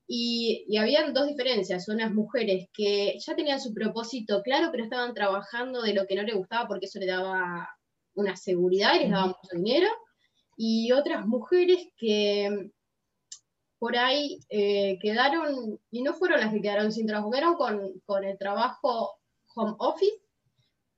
Y, 0.07 0.67
y 0.69 0.77
habían 0.77 1.15
dos 1.15 1.27
diferencias, 1.27 1.89
unas 1.89 2.13
mujeres 2.13 2.69
que 2.73 3.17
ya 3.19 3.35
tenían 3.35 3.61
su 3.61 3.73
propósito 3.73 4.43
claro, 4.43 4.69
pero 4.71 4.85
estaban 4.85 5.15
trabajando 5.15 5.83
de 5.83 5.95
lo 5.95 6.07
que 6.07 6.15
no 6.15 6.23
les 6.23 6.35
gustaba 6.35 6.69
porque 6.69 6.87
eso 6.87 6.99
le 6.99 7.07
daba 7.07 7.69
una 8.15 8.37
seguridad 8.37 8.95
y 8.95 9.01
les 9.01 9.11
daba 9.11 9.29
mucho 9.29 9.57
dinero, 9.57 9.89
y 10.57 10.93
otras 10.93 11.27
mujeres 11.27 11.89
que 11.97 12.71
por 13.79 13.97
ahí 13.97 14.41
eh, 14.49 14.99
quedaron, 15.01 15.79
y 15.91 16.03
no 16.03 16.15
fueron 16.15 16.41
las 16.41 16.53
que 16.53 16.63
quedaron 16.63 16.93
sin 16.93 17.07
trabajo, 17.07 17.31
quedaron 17.31 17.55
con, 17.57 18.01
con 18.07 18.25
el 18.25 18.39
trabajo 18.39 19.19
home 19.55 19.75
office, 19.79 20.21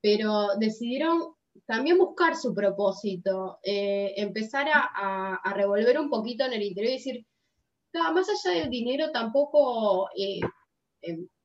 pero 0.01 0.57
decidieron 0.59 1.35
también 1.65 1.99
buscar 1.99 2.37
su 2.37 2.55
propósito, 2.55 3.59
eh, 3.63 4.15
empezar 4.17 4.69
a, 4.73 5.53
revolver 5.55 5.99
un 5.99 6.11
poquito 6.11 6.45
en 6.45 6.53
el 6.53 6.63
interior 6.63 6.93
y 6.93 6.97
decir, 6.97 7.27
más 8.13 8.29
allá 8.29 8.61
del 8.61 8.71
dinero 8.71 9.11
tampoco 9.13 10.09
eh, 10.17 10.41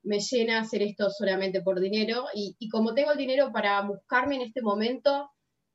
me 0.04 0.20
llena 0.20 0.60
hacer 0.60 0.82
esto 0.82 1.10
solamente 1.10 1.62
por 1.62 1.80
dinero 1.80 2.26
y, 2.34 2.56
y, 2.60 2.70
como 2.70 2.94
tengo 2.94 3.12
el 3.12 3.18
dinero 3.18 3.52
para 3.52 3.82
buscarme 3.82 4.36
en 4.36 4.42
este 4.42 4.62
momento, 4.62 5.32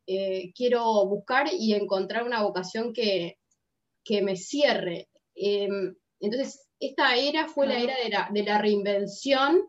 eh, 0.07 0.53
quiero 0.55 1.05
buscar 1.07 1.49
y 1.53 1.75
encontrar 1.75 2.25
una 2.25 2.43
vocación 2.43 2.93
que, 2.93 3.39
me 4.23 4.37
cierre. 4.37 5.09
Em, 5.35 5.97
entonces, 6.21 6.69
esta 6.79 7.17
era 7.17 7.49
fue 7.49 7.67
la 7.67 7.81
era 7.81 7.95
de 8.31 8.45
la, 8.45 8.59
reinvención 8.59 9.63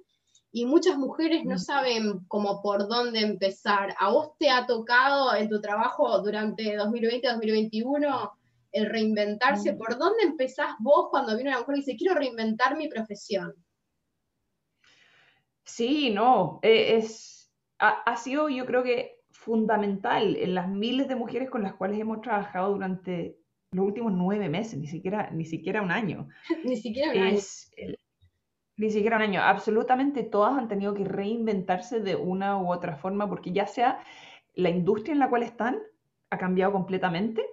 y 0.52 0.66
muchas 0.66 0.98
mujeres 0.98 1.44
no 1.44 1.58
saben 1.58 2.20
cómo 2.28 2.62
por 2.62 2.88
dónde 2.88 3.22
empezar. 3.22 3.96
¿A 4.00 4.12
vos 4.12 4.38
te 4.38 4.50
ha 4.52 4.68
tocado 4.68 5.34
en 5.36 5.50
tu 5.50 5.60
trabajo 5.60 6.20
durante 6.22 6.78
2020-2021 6.78 8.32
el 8.72 8.88
reinventarse? 8.88 9.74
Mm. 9.74 9.78
¿Por 9.78 9.98
dónde 9.98 10.24
empezás 10.24 10.76
vos 10.80 11.08
cuando 11.10 11.36
viene 11.36 11.52
una 11.52 11.60
mujer 11.60 11.76
y 11.76 11.80
dice, 11.80 11.98
quiero 11.98 12.16
reinventar 12.16 12.78
mi 12.78 12.88
profesión? 12.88 13.54
Sí, 15.66 16.12
no, 16.12 16.60
e, 16.62 16.98
es, 16.98 17.52
ha 17.80 18.16
sido 18.18 18.48
yo 18.50 18.66
creo 18.66 18.84
que 18.84 19.18
fundamental 19.32 20.36
en 20.36 20.56
las 20.56 20.68
miles 20.68 21.08
de 21.08 21.16
mujeres 21.16 21.50
con 21.50 21.64
las 21.64 21.74
cuales 21.76 22.00
hemos 22.00 22.22
trabajado 22.22 22.74
durante 22.74 23.38
los 23.72 23.86
últimos 23.86 24.14
nueve 24.14 24.50
meses, 24.50 24.80
ni 24.80 24.88
siquiera, 24.88 25.30
ni 25.32 25.46
siquiera 25.46 25.82
un 25.82 25.92
año. 25.92 26.28
ni 26.66 26.78
siquiera 26.78 27.12
un 27.12 27.20
año. 27.20 27.40
ni 28.78 28.92
siquiera 28.92 29.18
un 29.18 29.24
año. 29.24 29.42
Absolutamente 29.42 30.24
todas 30.24 30.58
han 30.58 30.68
tenido 30.68 30.94
que 30.94 31.04
reinventarse 31.04 32.00
de 32.00 32.16
una 32.16 32.58
u 32.58 32.72
otra 32.72 32.98
forma, 32.98 33.30
porque 33.30 33.52
ya 33.52 33.68
sea 33.68 34.00
la 34.56 34.70
industria 34.70 35.14
en 35.14 35.20
la 35.20 35.30
cual 35.30 35.44
están 35.44 35.80
ha 36.30 36.38
cambiado 36.38 36.74
completamente 36.74 37.46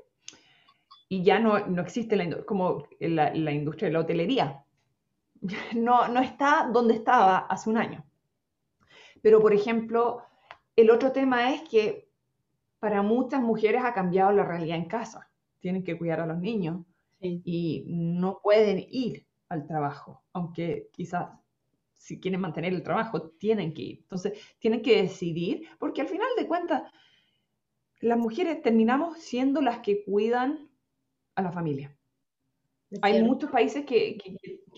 y 1.14 1.22
ya 1.22 1.38
no, 1.38 1.64
no 1.66 1.82
existe 1.82 2.16
la, 2.16 2.44
como 2.44 2.88
la, 2.98 3.32
la 3.32 3.52
industria 3.52 3.86
de 3.88 3.92
la 3.92 4.00
hotelería. 4.00 4.64
No, 5.76 6.08
no 6.08 6.20
está 6.20 6.70
donde 6.72 6.94
estaba 6.94 7.38
hace 7.38 7.68
un 7.68 7.76
año. 7.76 8.04
Pero, 9.22 9.40
por 9.40 9.52
ejemplo, 9.52 10.22
el 10.74 10.90
otro 10.90 11.12
tema 11.12 11.52
es 11.52 11.68
que 11.68 12.08
para 12.80 13.02
muchas 13.02 13.42
mujeres 13.42 13.82
ha 13.84 13.92
cambiado 13.92 14.32
la 14.32 14.44
realidad 14.44 14.78
en 14.78 14.88
casa. 14.88 15.30
Tienen 15.60 15.84
que 15.84 15.96
cuidar 15.96 16.20
a 16.20 16.26
los 16.26 16.38
niños 16.38 16.84
y 17.20 17.84
no 17.86 18.40
pueden 18.42 18.84
ir 18.90 19.26
al 19.50 19.66
trabajo, 19.66 20.24
aunque 20.32 20.88
quizás 20.92 21.28
si 21.92 22.20
quieren 22.20 22.40
mantener 22.40 22.74
el 22.74 22.82
trabajo, 22.82 23.30
tienen 23.38 23.72
que 23.72 23.82
ir. 23.82 23.98
Entonces, 24.00 24.32
tienen 24.58 24.82
que 24.82 25.02
decidir, 25.02 25.68
porque 25.78 26.00
al 26.00 26.08
final 26.08 26.28
de 26.36 26.48
cuentas, 26.48 26.82
las 28.00 28.18
mujeres 28.18 28.60
terminamos 28.62 29.18
siendo 29.18 29.60
las 29.62 29.78
que 29.78 30.04
cuidan 30.04 30.70
a 31.34 31.42
la 31.42 31.52
familia. 31.52 31.96
Hay 33.02 33.22
muchos 33.22 33.50
países 33.50 33.84
que, 33.84 34.18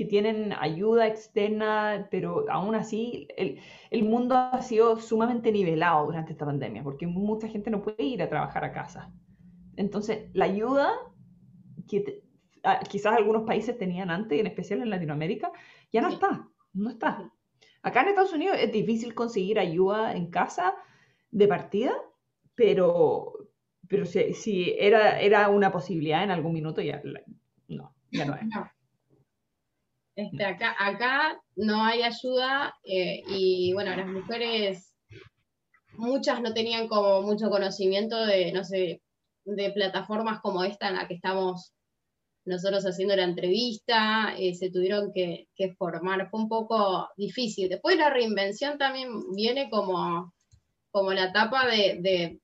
tienen 0.08 0.52
ayuda 0.52 1.06
externa, 1.06 2.08
pero 2.10 2.44
aún 2.50 2.74
así 2.74 3.28
el, 3.36 4.04
mundo 4.04 4.36
ha 4.36 4.60
sido 4.60 4.98
sumamente 4.98 5.50
nivelado 5.50 6.06
durante 6.06 6.32
esta 6.32 6.44
pandemia, 6.44 6.82
porque 6.82 7.06
mucha 7.06 7.48
gente 7.48 7.70
no 7.70 7.82
puede 7.82 8.04
ir 8.04 8.22
a 8.22 8.28
trabajar 8.28 8.64
a 8.64 8.72
casa. 8.72 9.12
Entonces, 9.76 10.30
la 10.34 10.44
ayuda 10.44 10.92
que 11.88 12.22
quizás 12.88 13.16
algunos 13.16 13.44
países 13.44 13.78
tenían 13.78 14.10
antes, 14.10 14.38
en 14.38 14.46
especial 14.46 14.82
en 14.82 14.90
Latinoamérica, 14.90 15.52
ya 15.92 16.00
no 16.00 16.08
está, 16.08 16.48
no 16.72 16.90
está. 16.90 17.32
Acá 17.82 18.02
en 18.02 18.08
Estados 18.08 18.32
Unidos 18.32 18.56
es 18.60 18.72
difícil 18.72 19.14
conseguir 19.14 19.58
ayuda 19.58 20.14
en 20.14 20.30
casa 20.30 20.74
de 21.30 21.48
partida, 21.48 21.94
pero, 22.54 23.34
pero 23.88 24.06
si, 24.06 24.74
era, 24.78 25.20
era 25.20 25.48
una 25.48 25.70
posibilidad 25.70 26.22
en 26.22 26.30
algún 26.30 26.52
minuto, 26.52 26.80
ya 26.80 27.02
no. 27.68 27.94
Este, 30.16 30.44
acá, 30.46 30.74
acá 30.78 31.38
no 31.56 31.84
hay 31.84 32.02
ayuda 32.02 32.74
eh, 32.84 33.22
y 33.28 33.74
bueno, 33.74 33.94
las 33.94 34.06
mujeres, 34.06 34.94
muchas 35.92 36.40
no 36.40 36.54
tenían 36.54 36.88
como 36.88 37.20
mucho 37.20 37.50
conocimiento 37.50 38.24
de, 38.24 38.50
no 38.52 38.64
sé, 38.64 39.02
de 39.44 39.70
plataformas 39.72 40.40
como 40.40 40.64
esta 40.64 40.88
en 40.88 40.96
la 40.96 41.06
que 41.06 41.14
estamos 41.14 41.74
nosotros 42.46 42.84
haciendo 42.84 43.16
la 43.16 43.24
entrevista, 43.24 44.34
eh, 44.38 44.54
se 44.54 44.70
tuvieron 44.70 45.12
que, 45.12 45.48
formar, 45.76 46.30
fue 46.30 46.40
un 46.40 46.48
poco 46.48 47.08
difícil. 47.16 47.68
Después 47.68 47.96
la 47.98 48.08
reinvención 48.08 48.78
también 48.78 49.08
viene 49.34 49.68
como, 49.68 50.32
como 50.92 51.12
la 51.12 51.24
etapa 51.24 51.66
de, 51.66 52.40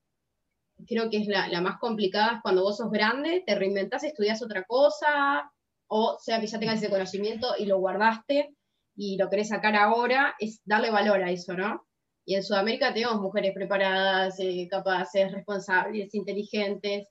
creo 0.87 1.11
que 1.11 1.19
es 1.19 1.27
la, 1.27 1.49
la, 1.49 1.61
más 1.61 1.79
complicada, 1.79 2.37
es 2.37 2.43
cuando 2.43 2.63
vos 2.63 2.77
sos 2.77 2.91
grande, 2.91 3.43
te 3.47 3.55
reinventás, 3.55 4.05
estudias 4.05 4.43
otra 4.43 4.65
cosa, 4.65 5.51
o 5.89 6.17
sea 6.21 6.41
que 6.41 6.47
ya 6.47 6.59
tengas 6.59 6.79
ese 6.83 6.91
conocimiento 6.91 7.55
y 7.59 7.67
lo 7.67 7.79
guardaste 7.79 8.55
y 8.97 9.17
lo 9.17 9.29
querés 9.29 9.49
sacar 9.49 9.77
ahora, 9.77 10.35
es 10.39 10.61
darle 10.65 10.91
valor 10.91 11.23
a 11.23 11.31
eso, 11.31 11.55
¿no? 11.55 11.87
Y 12.25 12.37
en 12.37 12.43
Sudamérica 12.43 12.95
tenemos 12.95 13.21
mujeres 13.21 13.53
preparadas, 13.55 14.39
eh, 14.39 14.69
capaces, 14.71 15.33
responsables, 15.33 16.15
inteligentes, 16.15 17.09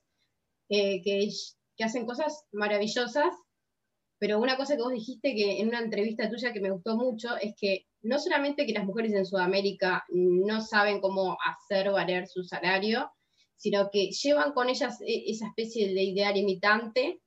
que, 0.68 1.02
que 1.04 1.84
hacen 1.84 2.06
cosas 2.06 2.46
maravillosas, 2.52 3.34
pero 4.22 4.38
una 4.38 4.56
cosa 4.56 4.76
que 4.76 4.82
vos 4.82 4.92
dijiste 4.92 5.34
que 5.34 5.60
en 5.60 5.66
una 5.66 5.80
entrevista 5.80 6.30
tuya 6.30 6.52
que 6.52 6.60
me 6.60 6.70
gustó 6.70 6.96
mucho 6.96 7.36
es 7.38 7.54
que 7.60 7.86
no 8.02 8.20
solamente 8.20 8.66
que 8.66 8.72
las 8.72 8.84
mujeres 8.84 9.12
en 9.14 9.26
Sudamérica 9.26 10.04
no 10.10 10.60
saben 10.60 11.00
cómo 11.00 11.36
hacer 11.44 11.90
valer 11.90 12.28
su 12.28 12.44
salario, 12.44 13.10
sino 13.62 13.90
que 13.90 14.10
llevan 14.10 14.52
con 14.54 14.68
ellas 14.68 15.00
e, 15.02 15.30
esa 15.30 15.46
especie 15.46 15.94
de 15.94 16.02
idea 16.02 16.32
limitante 16.32 17.20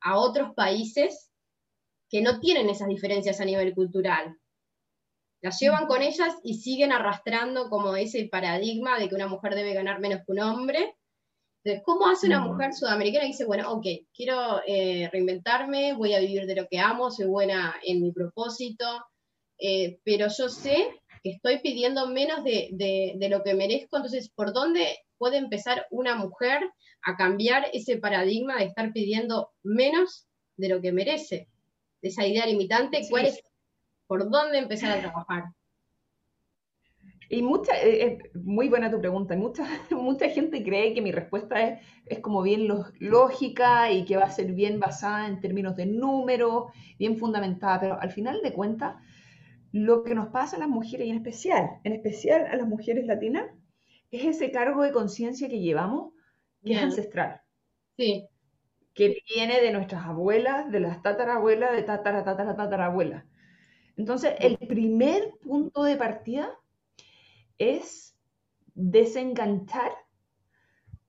a 0.00 0.18
otros 0.18 0.54
países 0.54 1.30
que 2.08 2.22
no 2.22 2.40
tienen 2.40 2.70
esas 2.70 2.88
diferencias 2.88 3.38
a 3.38 3.44
nivel 3.44 3.74
cultural. 3.74 4.34
Las 5.42 5.60
llevan 5.60 5.86
con 5.86 6.00
ellas 6.00 6.34
y 6.42 6.54
siguen 6.54 6.90
arrastrando 6.90 7.68
como 7.68 7.94
ese 7.96 8.28
paradigma 8.32 8.98
de 8.98 9.10
que 9.10 9.14
una 9.14 9.26
mujer 9.26 9.54
debe 9.54 9.74
ganar 9.74 10.00
menos 10.00 10.22
que 10.24 10.32
un 10.32 10.40
hombre. 10.40 10.96
Entonces, 11.62 11.82
¿cómo 11.84 12.08
hace 12.08 12.28
una 12.28 12.40
mujer 12.40 12.72
sudamericana 12.72 13.26
y 13.26 13.32
dice, 13.32 13.44
bueno, 13.44 13.70
ok, 13.70 13.86
quiero 14.14 14.62
eh, 14.66 15.10
reinventarme, 15.12 15.92
voy 15.92 16.14
a 16.14 16.20
vivir 16.20 16.46
de 16.46 16.56
lo 16.56 16.66
que 16.66 16.78
amo, 16.78 17.10
soy 17.10 17.26
buena 17.26 17.74
en 17.82 18.00
mi 18.00 18.10
propósito, 18.10 18.86
eh, 19.58 20.00
pero 20.02 20.28
yo 20.28 20.48
sé 20.48 20.88
que 21.22 21.32
estoy 21.32 21.58
pidiendo 21.58 22.06
menos 22.06 22.42
de, 22.42 22.70
de 23.18 23.28
lo 23.28 23.42
que 23.42 23.52
merezco, 23.52 23.96
entonces, 23.96 24.30
¿por 24.30 24.54
dónde 24.54 24.98
puede 25.18 25.38
empezar 25.38 25.86
una 25.90 26.14
mujer 26.14 26.62
a 27.02 27.16
cambiar 27.16 27.66
ese 27.72 27.98
paradigma 27.98 28.56
de 28.56 28.64
estar 28.64 28.92
pidiendo 28.92 29.50
menos 29.62 30.26
de 30.56 30.68
lo 30.68 30.80
que 30.80 30.92
merece, 30.92 31.48
de 32.02 32.08
esa 32.08 32.26
idea 32.26 32.46
limitante, 32.46 33.06
cuál 33.10 33.26
es, 33.26 33.42
por 34.06 34.30
dónde 34.30 34.58
empezar 34.58 34.96
a 34.96 35.00
trabajar. 35.00 35.44
Y 37.30 37.42
mucha, 37.42 37.74
eh, 37.82 38.18
es 38.34 38.42
muy 38.42 38.68
buena 38.68 38.90
tu 38.90 38.98
pregunta. 38.98 39.36
Mucha, 39.36 39.64
mucha 39.90 40.28
gente 40.30 40.62
cree 40.62 40.94
que 40.94 41.02
mi 41.02 41.12
respuesta 41.12 41.60
es, 41.60 41.80
es 42.06 42.20
como 42.20 42.42
bien 42.42 42.68
lógica 43.00 43.92
y 43.92 44.04
que 44.04 44.16
va 44.16 44.24
a 44.24 44.30
ser 44.30 44.52
bien 44.52 44.80
basada 44.80 45.28
en 45.28 45.40
términos 45.40 45.76
de 45.76 45.86
números, 45.86 46.72
bien 46.98 47.18
fundamentada, 47.18 47.80
pero 47.80 48.00
al 48.00 48.10
final 48.10 48.40
de 48.42 48.52
cuentas, 48.52 48.96
lo 49.72 50.02
que 50.02 50.14
nos 50.14 50.28
pasa 50.28 50.56
a 50.56 50.60
las 50.60 50.68
mujeres, 50.68 51.06
y 51.06 51.10
en 51.10 51.16
especial, 51.16 51.68
en 51.84 51.92
especial 51.92 52.46
a 52.46 52.56
las 52.56 52.66
mujeres 52.66 53.04
latinas, 53.04 53.44
es 54.10 54.24
ese 54.24 54.50
cargo 54.50 54.82
de 54.82 54.92
conciencia 54.92 55.48
que 55.48 55.60
llevamos 55.60 56.12
que 56.64 56.74
es 56.74 56.82
ancestral. 56.82 57.40
Sí. 57.96 58.26
que 58.94 59.22
viene 59.34 59.60
de 59.60 59.72
nuestras 59.72 60.04
abuelas, 60.04 60.70
de 60.70 60.80
las 60.80 61.02
tatarabuelas, 61.02 61.72
de 61.72 61.82
tatara, 61.82 62.24
tatara, 62.24 62.56
tatarabuelas. 62.56 63.24
Entonces, 63.96 64.34
el 64.38 64.56
primer 64.58 65.32
punto 65.40 65.82
de 65.82 65.96
partida 65.96 66.50
es 67.58 68.16
desenganchar 68.74 69.92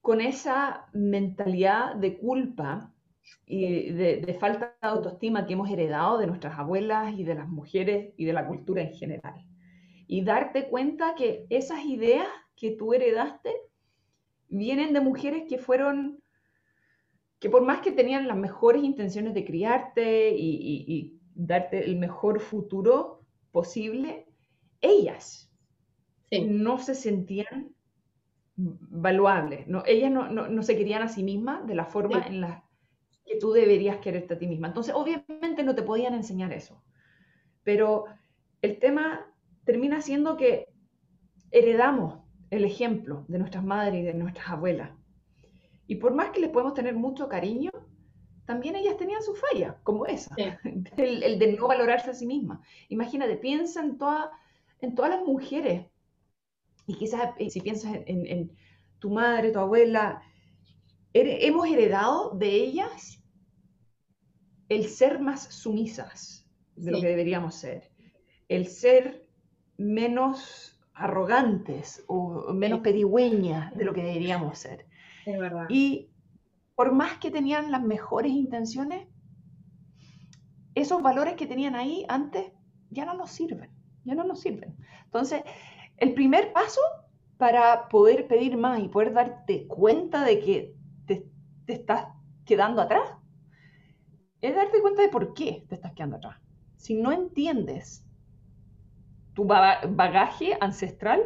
con 0.01 0.21
esa 0.21 0.87
mentalidad 0.93 1.95
de 1.95 2.17
culpa 2.17 2.91
y 3.45 3.91
de, 3.91 4.37
falta 4.39 4.75
de 4.81 4.87
autoestima 4.87 5.45
que 5.45 5.53
hemos 5.53 5.69
heredado 5.69 6.17
de 6.17 6.27
nuestras 6.27 6.57
abuelas 6.57 7.13
y 7.17 7.23
de 7.23 7.35
las 7.35 7.47
mujeres 7.47 8.13
y 8.17 8.25
de 8.25 8.33
la 8.33 8.47
cultura 8.47 8.81
en 8.81 8.93
general. 8.93 9.45
Y 10.07 10.23
darte 10.23 10.67
cuenta 10.67 11.13
que 11.15 11.45
esas 11.49 11.83
ideas 11.85 12.27
que 12.59 12.71
tú 12.71 12.93
heredaste 12.93 13.55
vienen 14.49 14.93
de 14.93 14.99
mujeres 14.99 15.43
que 15.47 15.57
fueron, 15.57 16.21
que 17.39 17.49
por 17.49 17.63
más 17.63 17.79
que 17.79 17.91
tenían 17.91 18.27
las 18.27 18.37
mejores 18.37 18.83
intenciones 18.83 19.33
de 19.33 19.45
criarte 19.45 20.35
y, 20.35 21.15
darte 21.41 21.85
el 21.85 21.95
mejor 21.95 22.41
futuro 22.41 23.21
posible, 23.51 24.27
ellas 24.81 25.49
no 26.31 26.79
se 26.79 26.95
sentían 26.95 27.73
valuables, 28.57 29.65
no, 29.67 29.83
ellas 29.85 30.11
no, 30.11 30.63
se 30.63 30.75
querían 30.75 31.01
a 31.01 31.07
sí 31.07 31.23
mismas 31.23 31.65
de 31.65 31.75
la 31.75 31.85
forma 31.85 32.27
en 32.27 32.41
la 32.41 32.65
que 33.25 33.37
tú 33.37 33.53
deberías 33.53 33.99
quererte 33.99 34.33
a 34.33 34.37
ti 34.37 34.47
misma. 34.47 34.67
Entonces, 34.67 34.93
obviamente 34.93 35.63
no 35.63 35.75
te 35.75 35.83
podían 35.83 36.13
enseñar 36.13 36.51
eso, 36.51 36.83
pero 37.63 38.03
el 38.61 38.79
tema 38.79 39.33
termina 39.63 40.01
siendo 40.01 40.35
que 40.35 40.67
heredamos 41.51 42.28
el 42.49 42.65
ejemplo 42.65 43.25
de 43.27 43.39
nuestras 43.39 43.63
madres 43.63 44.01
y 44.01 44.05
de 44.05 44.13
nuestras 44.13 44.49
abuelas. 44.49 44.91
Y 45.87 45.95
por 45.95 46.13
más 46.13 46.31
que 46.31 46.39
les 46.39 46.49
podemos 46.49 46.73
tener 46.73 46.95
mucho 46.95 47.27
cariño, 47.27 47.71
también 48.45 48.75
ellas 48.75 48.97
tenían 48.97 49.21
su 49.21 49.35
falla, 49.35 49.79
como 49.83 50.05
esa, 50.05 50.35
el, 50.97 51.39
de 51.39 51.53
no 51.53 51.67
valorarse 51.67 52.11
a 52.11 52.13
sí 52.13 52.25
misma. 52.25 52.61
Imagínate, 52.89 53.37
piensa 53.37 53.81
en, 53.81 53.97
toda, 53.97 54.31
en 54.81 54.95
todas 54.95 55.11
las 55.11 55.21
mujeres, 55.23 55.85
y 56.87 56.95
quizás 56.95 57.33
eh, 57.37 57.49
si 57.51 57.61
piensas 57.61 57.95
en, 58.07 58.51
tu 58.97 59.11
madre, 59.11 59.51
tu 59.51 59.59
abuela, 59.59 60.21
hemos 61.13 61.67
heredado 61.67 62.31
de 62.31 62.49
ellas 62.49 63.23
el 64.67 64.85
ser 64.89 65.19
más 65.19 65.43
sumisas 65.53 66.49
de 66.75 66.91
lo 66.91 66.99
que 66.99 67.07
deberíamos 67.07 67.55
ser, 67.55 67.91
el 68.47 68.67
ser 68.67 69.27
menos 69.77 70.78
arrogantes 70.99 72.03
o 72.07 72.53
menos 72.53 72.81
pedigüeñas 72.81 73.75
de 73.75 73.85
lo 73.85 73.93
que 73.93 74.03
deberíamos 74.03 74.57
ser. 74.57 74.85
Es 75.25 75.39
verdad. 75.39 75.65
Y 75.69 76.09
por 76.75 76.91
más 76.91 77.17
que 77.17 77.31
tenían 77.31 77.71
las 77.71 77.81
mejores 77.81 78.31
intenciones, 78.31 79.07
esos 80.75 81.01
valores 81.01 81.35
que 81.35 81.47
tenían 81.47 81.75
ahí 81.75 82.05
antes 82.07 82.51
ya 82.89 83.05
no 83.05 83.13
nos 83.13 83.31
sirven, 83.31 83.69
ya 84.03 84.15
no 84.15 84.23
nos 84.23 84.41
sirven. 84.41 84.77
Entonces, 85.05 85.43
el 85.97 86.13
primer 86.13 86.53
paso 86.53 86.81
para 87.37 87.87
poder 87.87 88.27
pedir 88.27 88.57
más 88.57 88.81
y 88.81 88.89
poder 88.89 89.13
darte 89.13 89.67
cuenta 89.67 90.23
de 90.23 90.39
que 90.39 90.75
te, 91.05 91.25
te 91.65 91.73
estás 91.73 92.07
quedando 92.45 92.81
atrás 92.81 93.09
es 94.41 94.55
darte 94.55 94.81
cuenta 94.81 95.01
de 95.01 95.09
por 95.09 95.33
qué 95.33 95.65
te 95.69 95.75
estás 95.75 95.93
quedando 95.93 96.17
atrás. 96.17 96.37
Si 96.75 96.95
no 96.95 97.11
entiendes 97.11 98.05
tu 99.39 99.45
bagaje 99.45 100.57
ancestral, 100.59 101.21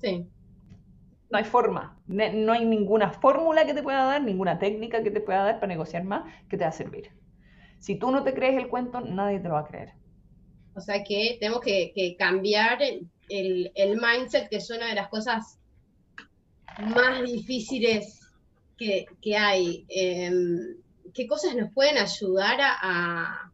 sí. 0.00 0.24
no 1.30 1.38
hay 1.38 1.42
forma, 1.42 2.00
no 2.06 2.52
hay 2.52 2.64
ninguna 2.64 3.10
fórmula 3.10 3.66
que 3.66 3.74
te 3.74 3.82
pueda 3.82 4.04
dar, 4.04 4.22
ninguna 4.22 4.60
técnica 4.60 5.02
que 5.02 5.10
te 5.10 5.20
pueda 5.20 5.42
dar 5.42 5.54
para 5.56 5.66
negociar 5.66 6.04
más 6.04 6.32
que 6.48 6.56
te 6.56 6.62
va 6.62 6.70
a 6.70 6.72
servir. 6.72 7.10
Si 7.80 7.96
tú 7.96 8.12
no 8.12 8.22
te 8.22 8.34
crees 8.34 8.56
el 8.56 8.68
cuento, 8.68 9.00
nadie 9.00 9.40
te 9.40 9.48
lo 9.48 9.54
va 9.54 9.60
a 9.62 9.66
creer. 9.66 9.94
O 10.76 10.80
sea 10.80 11.02
que 11.02 11.38
tenemos 11.40 11.60
que, 11.60 12.14
cambiar 12.16 12.78
el, 12.82 13.10
mindset, 14.00 14.48
que 14.48 14.58
es 14.58 14.70
una 14.70 14.86
de 14.86 14.94
las 14.94 15.08
cosas 15.08 15.58
más 16.78 17.20
difíciles 17.24 18.20
que, 18.78 19.36
hay. 19.36 19.86
Em, 19.88 20.76
¿Qué 21.12 21.26
cosas 21.26 21.56
nos 21.56 21.72
pueden 21.72 21.98
ayudar 21.98 22.60
a, 22.60 23.50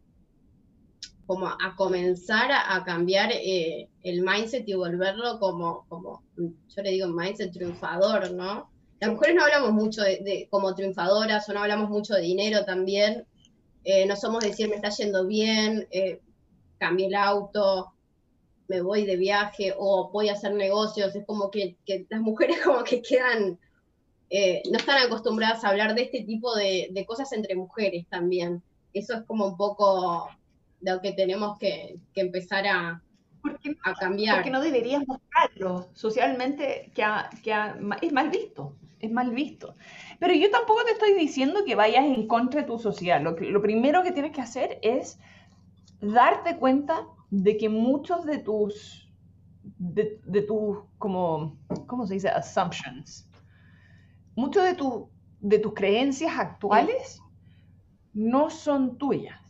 como 1.27 1.47
a 1.47 1.75
comenzar 1.75 2.49
a, 2.51 2.83
cambiar 2.85 3.31
eh, 3.33 3.89
el 4.01 4.21
mindset 4.21 4.67
y 4.67 4.73
volverlo 4.75 5.39
como, 5.39 5.85
como, 5.89 6.23
yo 6.37 6.81
le 6.81 6.91
digo, 6.91 7.07
mindset 7.09 7.51
triunfador, 7.51 8.31
¿no? 8.31 8.71
Las 9.01 9.11
mujeres 9.11 9.35
no 9.35 9.43
hablamos 9.43 9.73
mucho 9.73 10.01
de, 10.01 10.47
como 10.49 10.73
triunfadoras 10.73 11.47
o 11.49 11.53
no 11.53 11.59
hablamos 11.59 11.89
mucho 11.89 12.13
de 12.13 12.21
dinero 12.21 12.63
también. 12.63 13.25
Eh, 13.83 14.05
no 14.05 14.15
somos 14.15 14.43
decir, 14.43 14.69
me 14.69 14.77
está 14.77 14.89
yendo 14.89 15.27
bien, 15.27 15.85
eh, 15.91 16.21
cambié 16.77 17.07
el 17.07 17.15
auto, 17.15 17.91
me 18.69 18.81
voy 18.81 19.05
de 19.05 19.17
viaje 19.17 19.73
o 19.77 20.09
voy 20.09 20.29
a 20.29 20.33
hacer 20.33 20.53
negocios. 20.53 21.13
Es 21.13 21.25
como 21.25 21.51
que, 21.51 21.75
las 22.09 22.21
mujeres 22.21 22.59
como 22.63 22.85
que 22.85 23.01
quedan, 23.01 23.59
no 24.71 24.77
están 24.77 25.05
acostumbradas 25.05 25.65
a 25.65 25.69
hablar 25.69 25.93
de 25.93 26.03
este 26.03 26.23
tipo 26.23 26.55
de 26.55 27.05
cosas 27.05 27.33
entre 27.33 27.53
mujeres 27.55 28.07
también. 28.09 28.63
Eso 28.93 29.13
es 29.13 29.23
como 29.23 29.45
un 29.45 29.57
poco 29.57 30.29
lo 30.81 31.01
que 31.01 31.13
tenemos 31.13 31.57
que, 31.57 31.99
empezar 32.15 32.67
a, 32.67 33.01
a, 33.83 33.93
cambiar. 33.95 34.35
Porque 34.35 34.51
no 34.51 34.61
deberías 34.61 35.07
mostrarlo 35.07 35.89
socialmente, 35.93 36.91
que, 36.93 37.03
es 38.01 38.13
mal 38.13 38.29
visto, 38.29 38.75
es 38.99 39.11
mal 39.11 39.31
visto. 39.31 39.75
Pero 40.19 40.33
yo 40.33 40.49
tampoco 40.51 40.83
te 40.83 40.91
estoy 40.91 41.13
diciendo 41.13 41.63
que 41.65 41.75
vayas 41.75 42.05
en 42.05 42.27
contra 42.27 42.61
de 42.61 42.67
tu 42.67 42.79
social. 42.79 43.23
Lo, 43.23 43.31
lo 43.31 43.61
primero 43.61 44.03
que 44.03 44.11
tienes 44.11 44.31
que 44.31 44.41
hacer 44.41 44.79
es 44.81 45.19
darte 45.99 46.57
cuenta 46.57 47.07
de 47.29 47.57
que 47.57 47.69
muchos 47.69 48.25
de 48.25 48.37
tus, 48.39 49.09
de, 49.77 50.41
tus, 50.47 50.79
como, 50.97 51.57
¿cómo 51.87 52.05
se 52.05 52.15
dice? 52.15 52.29
Assumptions. 52.29 53.29
Muchos 54.35 54.63
de, 54.63 54.75
tu, 54.75 55.09
de 55.39 55.59
tus 55.59 55.73
creencias 55.73 56.37
actuales 56.37 57.21
no 58.13 58.49
son 58.49 58.97
tuyas 58.97 59.46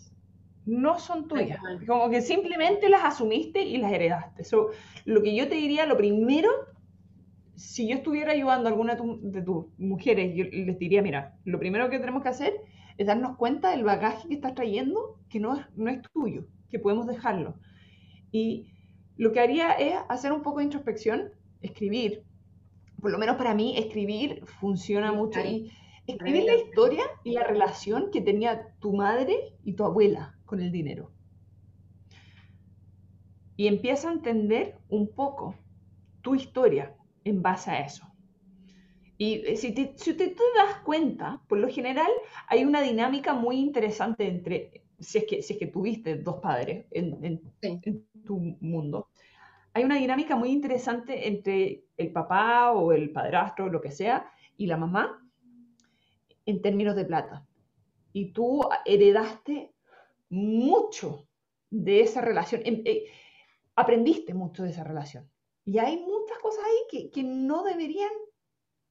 no 0.67 0.99
son 0.99 1.27
tuyas. 1.29 1.59
Como 1.87 2.09
que 2.09 2.21
simplemente 2.21 2.89
las 2.89 3.03
asumiste 3.05 3.61
y 3.61 3.77
las 3.77 3.91
heredaste. 3.91 4.43
lo 5.05 5.23
que 5.23 5.33
yo 5.33 5.47
te 5.47 5.55
diría, 5.55 5.85
lo 5.85 5.95
primero, 5.95 6.49
si 7.55 7.87
yo 7.87 7.95
estuviera 7.95 8.33
ayudando 8.33 8.67
a 8.67 8.71
alguna 8.73 8.95
de 8.95 9.41
tus 9.41 9.65
mujeres, 9.77 10.35
yo 10.35 10.43
les 10.43 10.77
diría, 10.77 11.01
mira, 11.01 11.37
lo 11.45 11.57
primero 11.57 11.89
que 11.89 11.99
tenemos 11.99 12.21
que 12.21 12.29
hacer 12.29 12.53
es 12.97 13.07
darnos 13.07 13.37
cuenta 13.37 13.71
del 13.71 13.85
bagaje 13.85 14.27
que 14.27 14.33
estás 14.35 14.55
trayendo, 14.55 15.17
que 15.29 15.39
no 15.39 15.55
es, 15.55 15.65
no 15.75 15.89
es 15.89 16.01
tuyo, 16.13 16.45
que 16.69 16.79
podemos 16.79 17.07
dejarlo. 17.07 17.55
Y 18.31 18.67
lo 19.15 19.31
que 19.31 19.39
haría 19.39 19.71
es 19.71 19.95
hacer 20.09 20.33
un 20.33 20.41
poco 20.41 20.57
de 20.57 20.65
introspección, 20.65 21.31
escribir. 21.61 22.23
Por 23.01 23.11
lo 23.11 23.17
menos 23.17 23.37
para 23.37 23.55
mí, 23.55 23.77
escribir 23.77 24.43
funciona 24.59 25.13
mucho. 25.13 25.39
Y 25.39 25.71
escribir 26.07 26.43
la 26.43 26.55
historia 26.55 27.03
y 27.23 27.31
la 27.31 27.45
relación 27.45 28.11
que 28.11 28.19
tenía 28.19 28.73
tu 28.79 28.93
madre 28.93 29.53
y 29.63 29.73
tu 29.73 29.85
abuela 29.85 30.36
con 30.47 30.59
el 30.59 30.71
dinero. 30.71 31.11
Y 33.55 33.67
empieza 33.67 34.09
a 34.09 34.13
entender 34.13 34.79
un 34.89 35.13
poco 35.13 35.55
tu 36.21 36.33
historia 36.33 36.95
en 37.23 37.43
base 37.43 37.69
a 37.69 37.85
eso. 37.85 38.07
Y 39.19 39.45
eh, 39.45 39.55
si, 39.57 39.73
te, 39.73 39.93
si 39.97 40.13
te, 40.13 40.35
das 40.55 40.79
cuenta, 40.83 41.41
por 41.47 41.59
lo 41.59 41.67
general 41.67 42.11
hay 42.47 42.65
una 42.65 42.81
dinámica 42.81 43.33
muy 43.33 43.59
interesante 43.59 44.27
entre, 44.27 44.83
si 44.99 45.19
es 45.19 45.25
que, 45.25 45.41
si 45.41 45.53
es 45.53 45.59
que 45.59 45.67
tuviste 45.67 46.17
dos 46.17 46.37
padres 46.37 46.85
en, 46.91 47.41
en 47.61 48.05
tu 48.25 48.39
mundo, 48.61 49.09
hay 49.73 49.83
una 49.83 49.97
dinámica 49.97 50.35
muy 50.35 50.49
interesante 50.49 51.27
entre 51.27 51.83
el 51.97 52.11
papá 52.11 52.71
o 52.71 52.93
el 52.93 53.11
padrastro, 53.11 53.69
lo 53.69 53.79
que 53.79 53.91
sea, 53.91 54.27
y 54.57 54.65
la 54.65 54.75
mamá 54.75 55.23
en 56.47 56.61
términos 56.63 56.95
de 56.95 57.05
plata. 57.05 57.45
Y 58.11 58.31
tú 58.31 58.61
heredaste 58.85 59.71
mucho 60.29 61.27
de 61.69 62.01
esa 62.01 62.21
relación, 62.21 62.61
em, 62.65 62.81
eh, 62.85 63.05
aprendiste 63.75 64.33
mucho 64.33 64.63
de 64.63 64.69
esa 64.69 64.83
relación. 64.83 65.29
Y 65.65 65.79
hay 65.79 65.97
muchas 65.97 66.37
cosas 66.39 66.63
ahí 66.65 67.09
que, 67.11 67.23
no 67.23 67.63
deberían 67.63 68.11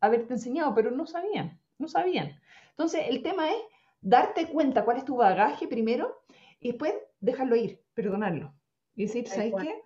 haberte 0.01 0.35
enseñado, 0.35 0.75
pero 0.75 0.91
no 0.91 1.07
sabían, 1.07 1.61
no 1.79 1.89
sabían. 1.89 2.39
Entonces, 2.71 3.07
el 3.09 3.23
tema 3.23 3.51
es 3.51 3.59
darte 4.01 4.47
cuenta 4.49 4.85
cuál 4.85 4.99
es 4.99 5.05
tu 5.05 5.17
bagaje 5.17 5.67
primero 5.69 6.23
y 6.61 6.69
después 6.69 6.95
dejarlo 7.21 7.57
ir, 7.57 7.83
perdonarlo. 7.95 8.55
Y 8.95 9.07
decir, 9.07 9.27
¿sabes 9.27 9.55
qué? 9.61 9.83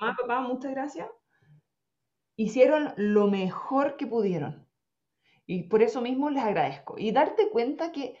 Mamá, 0.00 0.16
papá, 0.20 0.40
muchas 0.40 0.70
gracias. 0.72 1.08
Hicieron 2.36 2.94
lo 2.96 3.26
mejor 3.26 3.96
que 3.96 4.06
pudieron. 4.06 4.66
Y 5.46 5.64
por 5.64 5.82
eso 5.82 6.00
mismo 6.00 6.30
les 6.30 6.42
agradezco. 6.42 6.98
Y 6.98 7.10
darte 7.12 7.50
cuenta 7.50 7.92
que 7.92 8.16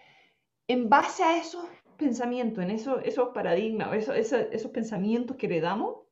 en 0.68 0.88
base 0.88 1.22
a 1.22 1.38
esos 1.38 1.64
pensamientos, 2.02 2.62
en 2.64 2.70
eso, 2.70 3.00
esos 3.00 3.28
paradigmas, 3.30 3.94
esos, 3.94 4.16
esos, 4.16 4.70
pensamientos 4.70 5.36
que 5.36 5.46
heredamos, 5.46 6.02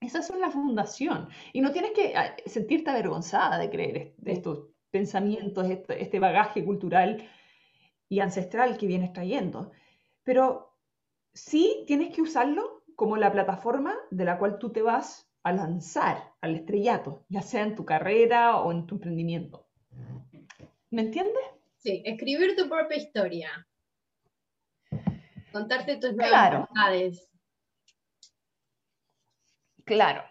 esas 0.00 0.26
son 0.26 0.40
la 0.40 0.50
fundación. 0.50 1.28
Y 1.52 1.60
no 1.60 1.72
tienes 1.72 1.92
que 1.92 2.14
ah, 2.16 2.36
sentirte 2.46 2.90
avergonzada 2.90 3.58
de 3.58 3.70
creer 3.70 4.14
de 4.18 4.32
estos 4.32 4.68
pensamientos, 4.90 5.68
este, 5.68 6.02
este, 6.02 6.18
bagaje 6.20 6.64
cultural. 6.64 7.28
y 8.08 8.20
ancestral 8.20 8.76
que 8.76 8.86
vienes 8.86 9.12
trayendo, 9.12 9.72
pero 10.24 10.76
sí 11.32 11.84
tienes 11.86 12.14
que 12.14 12.22
usarlo 12.22 12.84
como 12.96 13.16
la 13.16 13.32
plataforma 13.32 13.96
de 14.10 14.24
la 14.24 14.38
cual 14.38 14.58
tú 14.58 14.70
te 14.70 14.82
vas 14.82 15.28
a 15.42 15.52
lanzar 15.52 16.32
al 16.40 16.54
estrellato, 16.54 17.24
ya 17.28 17.42
sea 17.42 17.62
en 17.62 17.74
tu 17.74 17.84
carrera 17.84 18.60
o 18.60 18.70
en 18.72 18.86
tu 18.86 18.96
emprendimiento. 18.96 19.66
¿Me 20.90 21.02
entiendes? 21.02 21.42
Sí, 21.78 22.02
escribir 22.04 22.54
tu 22.56 22.68
propia 22.68 22.96
historia. 22.96 23.66
Contarte 25.54 25.98
tus 25.98 26.14
nuevas 26.14 26.30
Claro. 26.30 26.68
verdades. 26.74 27.28
Claro. 29.84 30.24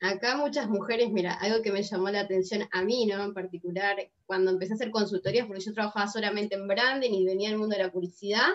Acá 0.00 0.36
muchas 0.36 0.68
mujeres, 0.68 1.12
mira, 1.12 1.34
algo 1.34 1.62
que 1.62 1.70
me 1.70 1.84
llamó 1.84 2.10
la 2.10 2.20
atención 2.22 2.68
a 2.72 2.82
mí, 2.82 3.06
¿no? 3.06 3.22
En 3.22 3.34
particular, 3.34 3.96
cuando 4.26 4.50
empecé 4.50 4.72
a 4.72 4.74
hacer 4.74 4.90
consultorías, 4.90 5.46
porque 5.46 5.62
yo 5.62 5.72
trabajaba 5.72 6.08
solamente 6.08 6.56
en 6.56 6.66
branding 6.66 7.12
y 7.12 7.24
venía 7.24 7.50
del 7.50 7.58
mundo 7.58 7.76
de 7.76 7.84
la 7.84 7.92
publicidad, 7.92 8.48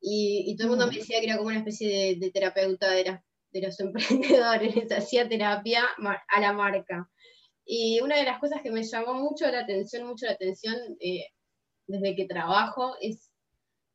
y, 0.00 0.44
y 0.46 0.56
todo 0.56 0.68
el 0.68 0.70
mundo 0.70 0.86
me 0.86 0.96
decía 0.96 1.20
que 1.20 1.26
era 1.26 1.36
como 1.36 1.48
una 1.48 1.58
especie 1.58 1.88
de, 1.88 2.16
de 2.18 2.30
terapeuta 2.30 2.90
de, 2.90 3.20
los 3.60 3.78
emprendedores, 3.80 4.90
hacía 4.90 5.28
terapia 5.28 5.84
a 6.28 6.40
la 6.40 6.52
marca. 6.54 7.10
Y 7.66 8.00
una 8.00 8.16
de 8.16 8.24
las 8.24 8.38
cosas 8.38 8.62
que 8.62 8.70
me 8.70 8.84
llamó 8.84 9.12
mucho 9.12 9.46
la 9.50 9.60
atención, 9.60 10.06
mucho 10.06 10.24
la 10.24 10.32
atención 10.32 10.76
eh, 10.98 11.26
desde 11.86 12.16
que 12.16 12.24
trabajo, 12.24 12.96
es 13.02 13.30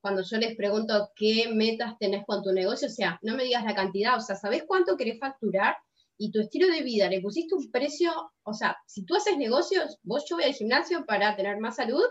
cuando 0.01 0.23
yo 0.23 0.37
les 0.37 0.55
pregunto 0.55 1.11
qué 1.15 1.49
metas 1.53 1.97
tenés 1.99 2.25
con 2.25 2.43
tu 2.43 2.51
negocio, 2.51 2.87
o 2.87 2.91
sea, 2.91 3.19
no 3.21 3.35
me 3.35 3.43
digas 3.43 3.63
la 3.63 3.75
cantidad, 3.75 4.17
o 4.17 4.19
sea, 4.19 4.35
¿sabés 4.35 4.63
cuánto 4.67 4.97
querés 4.97 5.19
facturar? 5.19 5.75
Y 6.17 6.31
tu 6.31 6.41
estilo 6.41 6.67
de 6.67 6.83
vida, 6.83 7.09
le 7.09 7.21
pusiste 7.21 7.55
un 7.55 7.71
precio, 7.71 8.11
o 8.43 8.53
sea, 8.53 8.77
si 8.85 9.05
tú 9.05 9.15
haces 9.15 9.37
negocios, 9.37 9.99
vos 10.03 10.25
yo 10.29 10.35
voy 10.35 10.45
al 10.45 10.53
gimnasio 10.53 11.05
para 11.05 11.35
tener 11.35 11.57
más 11.59 11.77
salud 11.77 12.03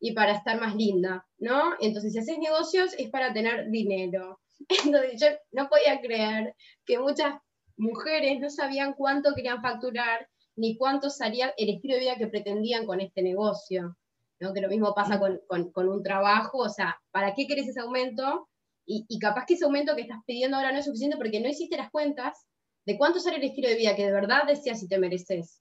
y 0.00 0.12
para 0.12 0.32
estar 0.32 0.60
más 0.60 0.74
linda, 0.74 1.26
¿no? 1.38 1.74
Entonces, 1.80 2.12
si 2.12 2.18
haces 2.18 2.38
negocios 2.38 2.94
es 2.98 3.10
para 3.10 3.32
tener 3.32 3.68
dinero. 3.70 4.40
Entonces, 4.84 5.20
yo 5.20 5.26
no 5.52 5.68
podía 5.68 6.00
creer 6.00 6.54
que 6.84 6.98
muchas 6.98 7.34
mujeres 7.76 8.40
no 8.40 8.50
sabían 8.50 8.94
cuánto 8.94 9.34
querían 9.34 9.62
facturar 9.62 10.28
ni 10.56 10.76
cuánto 10.76 11.08
salía 11.10 11.54
el 11.56 11.70
estilo 11.70 11.94
de 11.94 12.00
vida 12.00 12.16
que 12.16 12.26
pretendían 12.26 12.86
con 12.86 13.00
este 13.00 13.22
negocio. 13.22 13.96
¿No? 14.40 14.52
Que 14.54 14.60
lo 14.60 14.68
mismo 14.68 14.94
pasa 14.94 15.18
con, 15.18 15.40
con- 15.48 15.72
con 15.72 15.88
un 15.88 16.02
trabajo, 16.02 16.58
o 16.58 16.68
sea, 16.68 17.00
¿para 17.10 17.34
qué 17.34 17.46
querés 17.46 17.68
ese 17.68 17.80
aumento? 17.80 18.48
Y, 18.86 19.04
y 19.08 19.18
capaz 19.18 19.44
que 19.46 19.54
ese 19.54 19.64
aumento 19.66 19.94
que 19.96 20.02
estás 20.02 20.18
pidiendo 20.26 20.56
ahora 20.56 20.72
no 20.72 20.78
es 20.78 20.86
suficiente 20.86 21.16
porque 21.16 21.40
no 21.40 21.48
hiciste 21.48 21.76
las 21.76 21.90
cuentas 21.90 22.46
de 22.86 22.96
cuánto 22.96 23.20
sale 23.20 23.36
el 23.36 23.44
estilo 23.44 23.68
de 23.68 23.76
vida 23.76 23.94
que 23.96 24.06
de 24.06 24.12
verdad 24.12 24.44
deseas 24.46 24.82
y 24.82 24.88
te 24.88 24.98
mereces. 24.98 25.60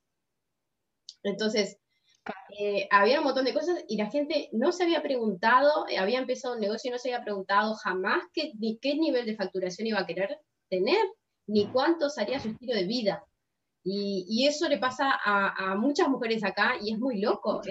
Entonces, 1.23 1.77
eh, 2.59 2.87
había 2.91 3.19
un 3.19 3.25
montón 3.25 3.45
de 3.45 3.53
cosas 3.53 3.83
y 3.87 3.97
la 3.97 4.09
gente 4.09 4.49
no 4.53 4.71
se 4.71 4.83
había 4.83 5.01
preguntado, 5.01 5.87
eh, 5.89 5.97
había 5.97 6.19
empezado 6.19 6.55
un 6.55 6.61
negocio 6.61 6.89
y 6.89 6.91
no 6.91 6.99
se 6.99 7.13
había 7.13 7.23
preguntado 7.23 7.75
jamás 7.75 8.23
qué, 8.33 8.53
ni 8.59 8.77
qué 8.79 8.95
nivel 8.95 9.25
de 9.25 9.35
facturación 9.35 9.87
iba 9.87 9.99
a 9.99 10.05
querer 10.05 10.39
tener, 10.69 10.99
ni 11.47 11.67
cuánto 11.67 12.09
salía 12.09 12.39
su 12.39 12.49
estilo 12.49 12.73
de 12.75 12.85
vida. 12.85 13.23
Y, 13.83 14.25
y 14.27 14.47
eso 14.47 14.67
le 14.67 14.77
pasa 14.79 15.11
a, 15.23 15.71
a 15.71 15.75
muchas 15.75 16.09
mujeres 16.09 16.43
acá 16.43 16.73
y 16.81 16.91
es 16.93 16.99
muy 16.99 17.21
loco. 17.21 17.61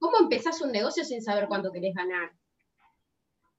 Cómo 0.00 0.16
empezás 0.20 0.60
un 0.62 0.72
negocio 0.72 1.04
sin 1.04 1.22
saber 1.22 1.46
cuánto 1.48 1.70
querés 1.72 1.94
ganar. 1.94 2.30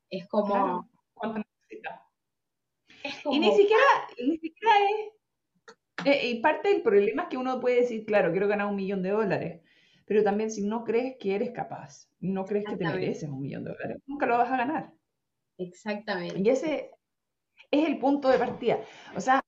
Es 0.10 0.28
como... 0.28 0.48
Claro. 0.54 0.90
¿Cuánto 1.14 1.40
necesitas? 1.40 2.00
es 3.04 3.16
Y 3.26 3.40
ni 3.40 3.46
como- 3.48 3.58
siquiera, 3.58 3.84
ni 4.26 4.38
siquiera 4.38 4.72
es. 4.90 6.06
eh, 6.06 6.30
y 6.32 6.40
parte 6.42 6.70
del 6.70 6.82
problema 6.82 7.24
es 7.24 7.30
que 7.30 7.38
uno 7.38 7.60
puede 7.60 7.82
decir, 7.82 8.06
claro, 8.06 8.32
quiero 8.32 8.48
ganar 8.48 8.68
un 8.68 8.76
millón 8.76 9.04
de 9.04 9.12
dólares, 9.12 9.62
pero 10.06 10.24
también 10.24 10.50
si 10.52 10.64
no 10.66 10.84
crees 10.84 11.16
que 11.20 11.36
eres 11.36 11.52
capaz, 11.52 12.08
no 12.20 12.46
crees 12.46 12.66
que 12.66 12.76
te 12.78 12.86
mereces 12.86 13.30
un 13.30 13.42
millón 13.42 13.64
de 13.66 13.72
dólares, 13.72 13.98
nunca 14.08 14.26
lo 14.26 14.38
vas 14.38 14.52
a 14.52 14.58
ganar. 14.58 14.92
Exactamente. 15.58 16.40
Y 16.40 16.50
ese 16.50 16.92
es 17.72 17.88
el 17.88 18.00
punto 18.00 18.30
de 18.30 18.40
partida. 18.40 18.80
O 19.16 19.22
sea, 19.22 19.42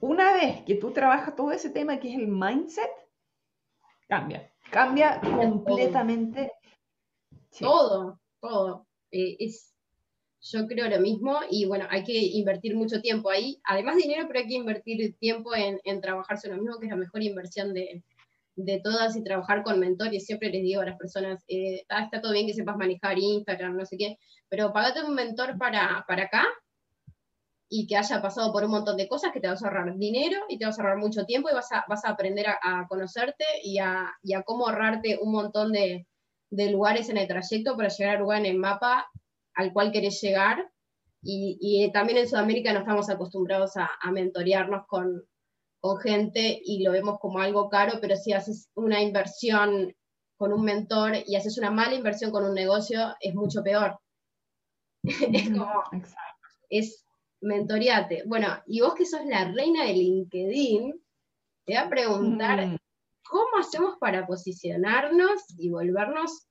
una 0.00 0.32
vez 0.32 0.62
que 0.64 0.74
tú 0.76 0.92
trabajas 0.92 1.34
todo 1.34 1.52
ese 1.52 1.70
tema 1.70 1.98
que 1.98 2.08
es 2.10 2.18
el 2.18 2.28
mindset, 2.28 2.90
cambia, 4.08 4.50
cambia 4.70 5.20
completamente. 5.20 6.52
Sí. 7.50 7.64
Todo, 7.64 8.20
todo. 8.40 8.86
Eh, 9.10 9.36
es, 9.38 9.74
yo 10.40 10.66
creo 10.66 10.88
lo 10.88 11.00
mismo 11.00 11.40
y 11.50 11.66
bueno, 11.66 11.86
hay 11.90 12.04
que 12.04 12.12
invertir 12.12 12.76
mucho 12.76 13.00
tiempo 13.00 13.30
ahí. 13.30 13.60
Además 13.64 13.96
dinero, 13.96 14.26
pero 14.28 14.40
hay 14.40 14.46
que 14.46 14.54
invertir 14.54 15.16
tiempo 15.18 15.54
en, 15.54 15.80
en 15.84 16.00
trabajarse 16.00 16.48
lo 16.48 16.56
mismo, 16.56 16.78
que 16.78 16.86
es 16.86 16.90
la 16.90 16.96
mejor 16.96 17.22
inversión 17.22 17.74
de, 17.74 18.02
de 18.54 18.80
todas 18.80 19.16
y 19.16 19.24
trabajar 19.24 19.62
con 19.62 19.80
mentores. 19.80 20.24
Siempre 20.26 20.50
les 20.50 20.62
digo 20.62 20.82
a 20.82 20.86
las 20.86 20.96
personas, 20.96 21.42
eh, 21.48 21.84
"Ah, 21.88 22.04
está 22.04 22.20
todo 22.20 22.32
bien 22.32 22.46
que 22.46 22.54
sepas 22.54 22.76
manejar 22.76 23.18
Instagram, 23.18 23.76
no 23.76 23.84
sé 23.84 23.96
qué, 23.96 24.16
pero 24.48 24.72
pagate 24.72 25.02
un 25.02 25.14
mentor 25.14 25.58
para, 25.58 26.04
para 26.06 26.24
acá 26.24 26.44
y 27.68 27.86
que 27.86 27.96
haya 27.96 28.22
pasado 28.22 28.52
por 28.52 28.64
un 28.64 28.70
montón 28.70 28.96
de 28.96 29.08
cosas 29.08 29.32
que 29.32 29.40
te 29.40 29.48
vas 29.48 29.62
a 29.62 29.66
ahorrar 29.66 29.96
dinero 29.96 30.40
y 30.48 30.58
te 30.58 30.64
vas 30.64 30.78
a 30.78 30.82
ahorrar 30.82 30.98
mucho 30.98 31.24
tiempo 31.26 31.50
y 31.50 31.54
vas 31.54 31.70
a, 31.72 31.84
vas 31.88 32.04
a 32.04 32.10
aprender 32.10 32.46
a, 32.48 32.58
a 32.62 32.88
conocerte 32.88 33.44
y 33.62 33.78
a, 33.78 34.10
y 34.22 34.34
a 34.34 34.42
cómo 34.42 34.68
ahorrarte 34.68 35.18
un 35.20 35.32
montón 35.32 35.72
de, 35.72 36.06
de 36.50 36.70
lugares 36.70 37.08
en 37.08 37.18
el 37.18 37.28
trayecto 37.28 37.76
para 37.76 37.88
llegar 37.88 38.16
al 38.16 38.22
lugar 38.22 38.38
en 38.40 38.46
el 38.46 38.58
mapa 38.58 39.06
al 39.54 39.72
cual 39.72 39.92
querés 39.92 40.20
llegar. 40.20 40.70
Y, 41.20 41.58
y 41.60 41.90
también 41.92 42.18
en 42.18 42.28
Sudamérica 42.28 42.72
no 42.72 42.80
estamos 42.80 43.10
acostumbrados 43.10 43.76
a, 43.76 43.90
a 44.00 44.12
mentorearnos 44.12 44.86
con, 44.86 45.24
con 45.80 45.98
gente 45.98 46.60
y 46.64 46.82
lo 46.82 46.92
vemos 46.92 47.18
como 47.18 47.40
algo 47.40 47.68
caro, 47.68 47.98
pero 48.00 48.16
si 48.16 48.32
haces 48.32 48.70
una 48.74 49.02
inversión 49.02 49.94
con 50.36 50.52
un 50.52 50.64
mentor 50.64 51.14
y 51.26 51.34
haces 51.34 51.58
una 51.58 51.72
mala 51.72 51.94
inversión 51.94 52.30
con 52.30 52.44
un 52.44 52.54
negocio, 52.54 53.16
es 53.20 53.34
mucho 53.34 53.62
peor. 53.64 53.98
es 55.04 55.50
como, 55.50 55.82
exacto. 55.92 56.48
es 56.70 57.04
mentoreate. 57.40 58.24
Bueno, 58.26 58.48
y 58.66 58.80
vos 58.80 58.94
que 58.94 59.06
sos 59.06 59.24
la 59.26 59.52
reina 59.52 59.84
de 59.84 59.94
LinkedIn, 59.94 60.92
te 61.64 61.72
voy 61.72 61.76
a 61.76 61.88
preguntar, 61.88 62.66
Mm, 62.66 62.76
¿cómo 63.28 63.58
hacemos 63.60 63.96
para 63.98 64.26
posicionarnos 64.26 65.44
y 65.58 65.70
volvernos 65.70 66.48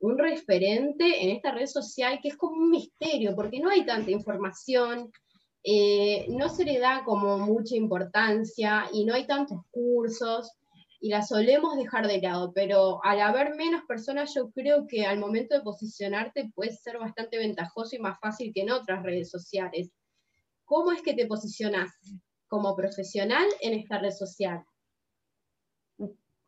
un 0.00 0.18
referente 0.18 1.22
en 1.22 1.30
esta 1.30 1.52
red 1.52 1.66
social 1.66 2.18
que 2.22 2.28
es 2.28 2.36
como 2.36 2.56
un 2.56 2.70
misterio, 2.70 3.34
porque 3.34 3.60
no 3.60 3.70
hay 3.70 3.86
tanta 3.86 4.10
información, 4.10 5.10
eh, 5.62 6.26
no 6.28 6.48
se 6.48 6.64
le 6.64 6.78
da 6.78 7.04
como 7.04 7.38
mucha 7.38 7.74
importancia 7.76 8.86
y 8.92 9.04
no 9.04 9.14
hay 9.14 9.26
tantos 9.26 9.62
cursos 9.70 10.52
y 11.00 11.08
la 11.10 11.22
solemos 11.22 11.76
dejar 11.76 12.06
de 12.06 12.20
lado, 12.20 12.52
pero 12.54 13.02
al 13.04 13.20
haber 13.20 13.54
menos 13.54 13.82
personas 13.86 14.34
yo 14.34 14.50
creo 14.50 14.86
que 14.86 15.06
al 15.06 15.18
momento 15.18 15.54
de 15.54 15.62
posicionarte 15.62 16.50
puede 16.54 16.72
ser 16.72 16.98
bastante 16.98 17.38
ventajoso 17.38 17.96
y 17.96 17.98
más 17.98 18.18
fácil 18.20 18.52
que 18.54 18.62
en 18.62 18.72
otras 18.72 19.02
redes 19.02 19.30
sociales. 19.30 19.90
¿Cómo 20.74 20.90
es 20.90 21.02
que 21.02 21.14
te 21.14 21.28
posicionas 21.28 21.88
como 22.48 22.74
profesional 22.74 23.46
en 23.60 23.74
esta 23.74 24.00
red 24.00 24.10
social? 24.10 24.64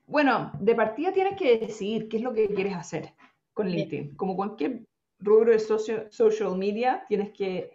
Bueno, 0.05 0.51
de 0.59 0.75
partida 0.75 1.13
tienes 1.13 1.39
que 1.39 1.59
decidir 1.61 2.09
qué 2.09 2.17
es 2.17 2.25
lo 2.25 2.33
que 2.33 2.49
quieres 2.49 2.75
hacer 2.75 3.15
con. 3.55 3.69
LinkedIn. 3.69 4.17
Como 4.17 4.35
cualquier 4.35 4.85
rubro 5.21 5.53
de 5.53 5.61
socio- 5.61 6.11
social 6.11 6.59
media, 6.59 7.05
tienes 7.07 7.31
que 7.31 7.71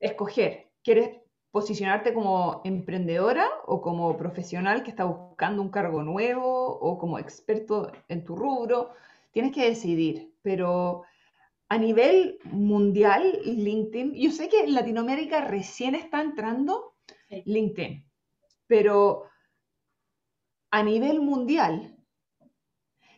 escoger. 0.00 0.72
¿Quieres 0.82 1.20
posicionarte 1.52 2.12
como 2.12 2.60
emprendedora 2.64 3.48
o 3.66 3.80
como 3.80 4.16
profesional 4.16 4.82
que 4.82 4.90
está 4.90 5.04
buscando 5.04 5.62
un 5.62 5.70
cargo 5.70 6.02
nuevo 6.02 6.76
o 6.80 6.98
como 6.98 7.20
experto 7.20 7.92
en 8.08 8.24
tu 8.24 8.34
rubro? 8.34 8.94
Tienes 9.30 9.52
que 9.54 9.68
decidir. 9.68 10.34
Pero 10.42 11.04
a 11.70 11.78
nivel 11.78 12.38
mundial, 12.44 13.40
LinkedIn, 13.44 14.14
yo 14.14 14.30
sé 14.32 14.48
que 14.48 14.60
en 14.64 14.74
Latinoamérica 14.74 15.40
recién 15.42 15.94
está 15.94 16.20
entrando 16.20 16.96
Sí. 17.28 17.42
LinkedIn, 17.46 18.04
pero 18.66 19.24
a 20.72 20.82
nivel 20.82 21.20
mundial 21.20 21.96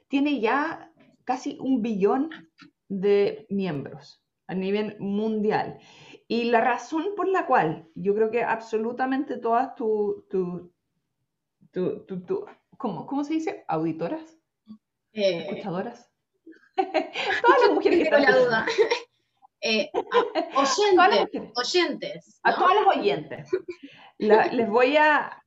tiene 0.08 0.38
ya 0.40 0.92
casi 1.24 1.56
un 1.60 1.80
billón 1.80 2.28
de 2.88 3.46
miembros 3.48 4.22
a 4.46 4.54
nivel 4.54 4.96
mundial. 5.00 5.78
Y 6.28 6.44
la 6.44 6.60
razón 6.60 7.14
por 7.16 7.28
la 7.28 7.46
cual 7.46 7.88
yo 7.94 8.14
creo 8.14 8.30
que 8.30 8.42
absolutamente 8.42 9.38
todas 9.38 9.74
tu, 9.76 10.26
tu, 10.28 10.70
tu, 11.70 12.04
tu- 12.04 12.20
tu- 12.26 12.44
¿cómo, 12.76 13.06
cómo 13.06 13.24
se 13.24 13.32
dice? 13.34 13.64
¿Auditoras? 13.66 14.38
Eh, 15.14 15.38
¿Escuchadoras? 15.38 16.11
todas 17.42 17.60
las 17.66 17.70
mujeres 17.74 17.98
que 17.98 18.04
tengo 18.04 18.16
están 18.16 18.22
la 18.22 18.38
duda. 18.38 18.66
Eh, 19.64 19.92
a- 19.94 20.50
Todas 20.50 20.76
oyentes, 20.76 21.52
oyentes, 21.54 22.40
A 22.42 22.50
¿no? 22.50 22.56
todas 22.56 22.74
las 22.84 22.96
oyentes. 22.96 23.48
La- 24.18 24.46
les 24.46 24.68
voy 24.68 24.96
a 24.96 25.40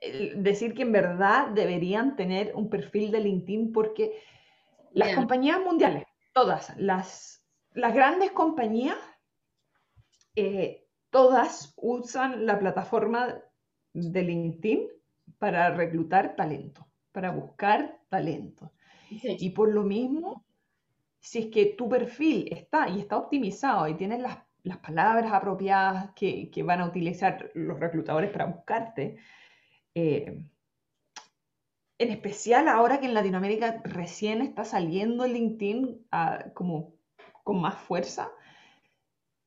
eh, 0.00 0.34
decir 0.36 0.72
que 0.72 0.82
en 0.82 0.92
verdad 0.92 1.48
deberían 1.48 2.14
tener 2.14 2.52
un 2.54 2.70
perfil 2.70 3.10
de 3.10 3.18
LinkedIn 3.18 3.72
porque 3.72 4.22
las 4.92 5.08
Bien. 5.08 5.18
compañías 5.18 5.58
mundiales, 5.60 6.04
todas, 6.32 6.76
las, 6.76 7.44
las 7.72 7.92
grandes 7.92 8.30
compañías, 8.30 8.96
eh, 10.36 10.86
todas 11.10 11.72
usan 11.76 12.46
la 12.46 12.60
plataforma 12.60 13.42
de 13.94 14.22
LinkedIn 14.22 14.88
para 15.38 15.70
reclutar 15.74 16.36
talento, 16.36 16.86
para 17.10 17.32
buscar 17.32 17.98
talento. 18.08 18.72
Sí. 19.08 19.36
Y 19.40 19.50
por 19.50 19.72
lo 19.72 19.82
mismo, 19.82 20.44
si 21.26 21.40
es 21.40 21.46
que 21.46 21.66
tu 21.66 21.88
perfil 21.88 22.46
está 22.52 22.88
y 22.88 23.00
está 23.00 23.16
optimizado 23.16 23.88
y 23.88 23.94
tienes 23.94 24.20
las, 24.20 24.38
palabras 24.80 25.32
apropiadas 25.32 26.12
que, 26.14 26.50
van 26.64 26.80
a 26.80 26.86
utilizar 26.86 27.50
los 27.54 27.80
reclutadores 27.80 28.30
para 28.30 28.46
buscarte, 28.46 29.16
eh, 29.94 30.40
en 31.98 32.10
especial 32.10 32.68
ahora 32.68 33.00
que 33.00 33.06
en 33.06 33.14
Latinoamérica 33.14 33.80
recién 33.84 34.40
está 34.40 34.64
saliendo 34.64 35.26
LinkedIn 35.26 36.06
ah, 36.12 36.46
como 36.54 36.94
con 37.42 37.60
más 37.60 37.74
fuerza, 37.74 38.30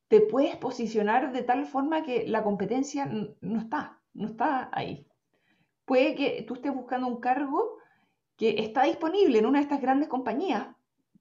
te 0.08 0.20
puedes 0.20 0.56
posicionar 0.56 1.32
de 1.32 1.42
tal 1.42 1.64
forma 1.64 2.02
que 2.02 2.26
la 2.26 2.42
competencia 2.42 3.06
no 3.40 3.58
está, 3.58 3.98
no 4.12 4.28
está 4.28 4.68
ahí. 4.72 5.06
Puede 5.86 6.14
que 6.14 6.44
tú 6.46 6.54
estés 6.54 6.74
buscando 6.74 7.06
un 7.06 7.20
cargo 7.20 7.78
que 8.36 8.62
está 8.62 8.84
disponible 8.84 9.38
en 9.38 9.46
una 9.46 9.60
de 9.60 9.64
estas 9.64 9.80
grandes 9.80 10.08
compañías, 10.08 10.68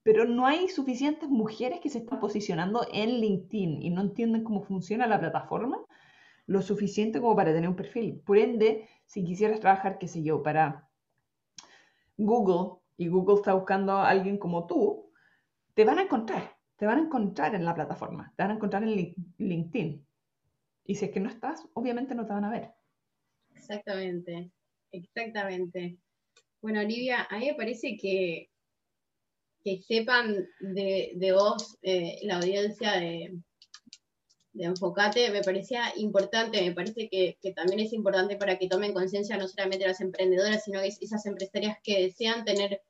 pero 0.04 0.26
no 0.26 0.46
hay 0.46 0.70
suficientes 0.70 1.30
mujeres 1.30 1.80
que 1.82 1.90
se 1.90 2.00
están 2.00 2.20
posicionando 2.20 2.88
en 2.92 3.20
LinkedIn 3.20 3.82
y 3.82 3.90
no 3.90 4.02
entienden 4.02 4.44
cómo 4.44 4.64
funciona 4.64 5.08
la 5.08 5.20
plataforma 5.20 5.78
lo 6.46 6.62
suficiente 6.62 7.22
como 7.22 7.36
para 7.36 7.54
tener 7.54 7.70
un 7.70 7.76
perfil. 7.76 8.22
Por 8.26 8.38
ende, 8.38 8.90
si 9.06 9.24
quisieras 9.24 9.60
trabajar, 9.60 10.00
qué 10.00 10.08
sé 10.08 10.24
yo, 10.24 10.42
para 10.42 10.90
Google 12.18 12.80
y 12.98 13.08
Google 13.08 13.36
está 13.36 13.54
buscando 13.54 13.94
a 13.94 14.10
alguien 14.10 14.38
como 14.38 14.66
tú, 14.66 15.12
te 15.76 15.86
van 15.86 16.00
a 16.00 16.04
encontrar 16.04 16.60
te 16.80 16.86
van 16.86 16.98
a 16.98 17.02
encontrar 17.02 17.54
en 17.56 17.66
la 17.66 17.76
plataforma, 17.76 18.34
te 18.38 18.44
van 18.44 18.52
a 18.52 18.56
encontrar 18.56 18.84
en 18.84 19.14
LinkedIn. 19.38 20.08
Y 20.86 20.96
si 20.96 21.06
es 21.06 21.12
que 21.12 21.20
no 21.20 21.30
estás, 21.30 21.68
obviamente 21.74 22.16
no 22.16 22.26
te 22.26 22.32
van 22.32 22.46
a 22.46 22.50
ver. 22.50 22.72
Exactamente, 23.54 24.50
exactamente. 24.94 25.98
Bueno, 26.62 26.80
Olivia, 26.80 27.28
a 27.30 27.38
mí 27.38 27.48
me 27.48 27.56
parece 27.56 27.98
que, 27.98 28.50
que 29.64 29.82
sepan 29.82 30.48
de, 30.60 31.32
vos, 31.34 31.78
eh, 31.82 32.20
la 32.24 32.38
audiencia 32.38 32.94
de, 32.94 33.38
de 34.54 34.64
Enfocate, 34.66 35.32
me 35.32 35.42
parecía 35.42 35.94
importante, 35.98 36.62
me 36.62 36.74
parece 36.74 37.10
que, 37.10 37.38
que 37.42 37.54
también 37.54 37.80
es 37.82 37.94
importante 37.94 38.38
para 38.38 38.58
que 38.58 38.68
tomen 38.68 38.94
conciencia 38.94 39.38
no 39.38 39.48
solamente 39.48 39.88
las 39.88 40.02
emprendedoras, 40.02 40.64
sino 40.64 40.82
esas 40.82 41.26
empresarias 41.26 41.78
que 41.84 42.04
desean 42.04 42.46
tener 42.46 42.82